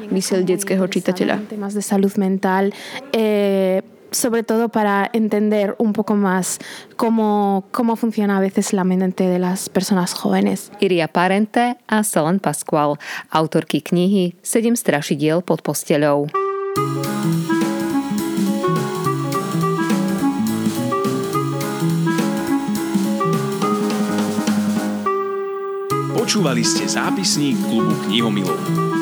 myseľ 0.10 0.40
detského 0.48 0.86
čitateľa 0.90 1.11
Temas 1.14 1.74
de 1.74 1.82
salud 1.82 2.12
mental. 2.18 2.74
Eh, 3.14 3.82
sobre 4.12 4.44
todo 4.44 4.70
para 4.70 5.10
entender 5.14 5.76
un 5.80 5.94
poco 5.94 6.16
más 6.16 6.60
cómo, 6.98 7.64
cómo 7.72 7.96
funciona 7.96 8.38
a 8.38 8.42
veces 8.42 8.74
la 8.74 8.84
mente 8.84 9.24
de 9.28 9.40
las 9.40 9.70
personas 9.70 10.14
jóvenes. 10.14 10.72
Iria 10.80 11.08
Parente 11.08 11.78
a 11.88 12.04
Selen 12.04 12.40
Pasqual, 12.40 13.00
autorky 13.32 13.82
knihy 13.82 14.36
Sedem 14.44 14.76
strašidiel 14.76 15.42
pod 15.42 15.64
posteľou. 15.64 16.28
Počúvali 26.16 26.64
ste 26.64 26.88
zápisník 26.88 27.60
klubu 27.68 27.92
knihomilov. 28.08 29.01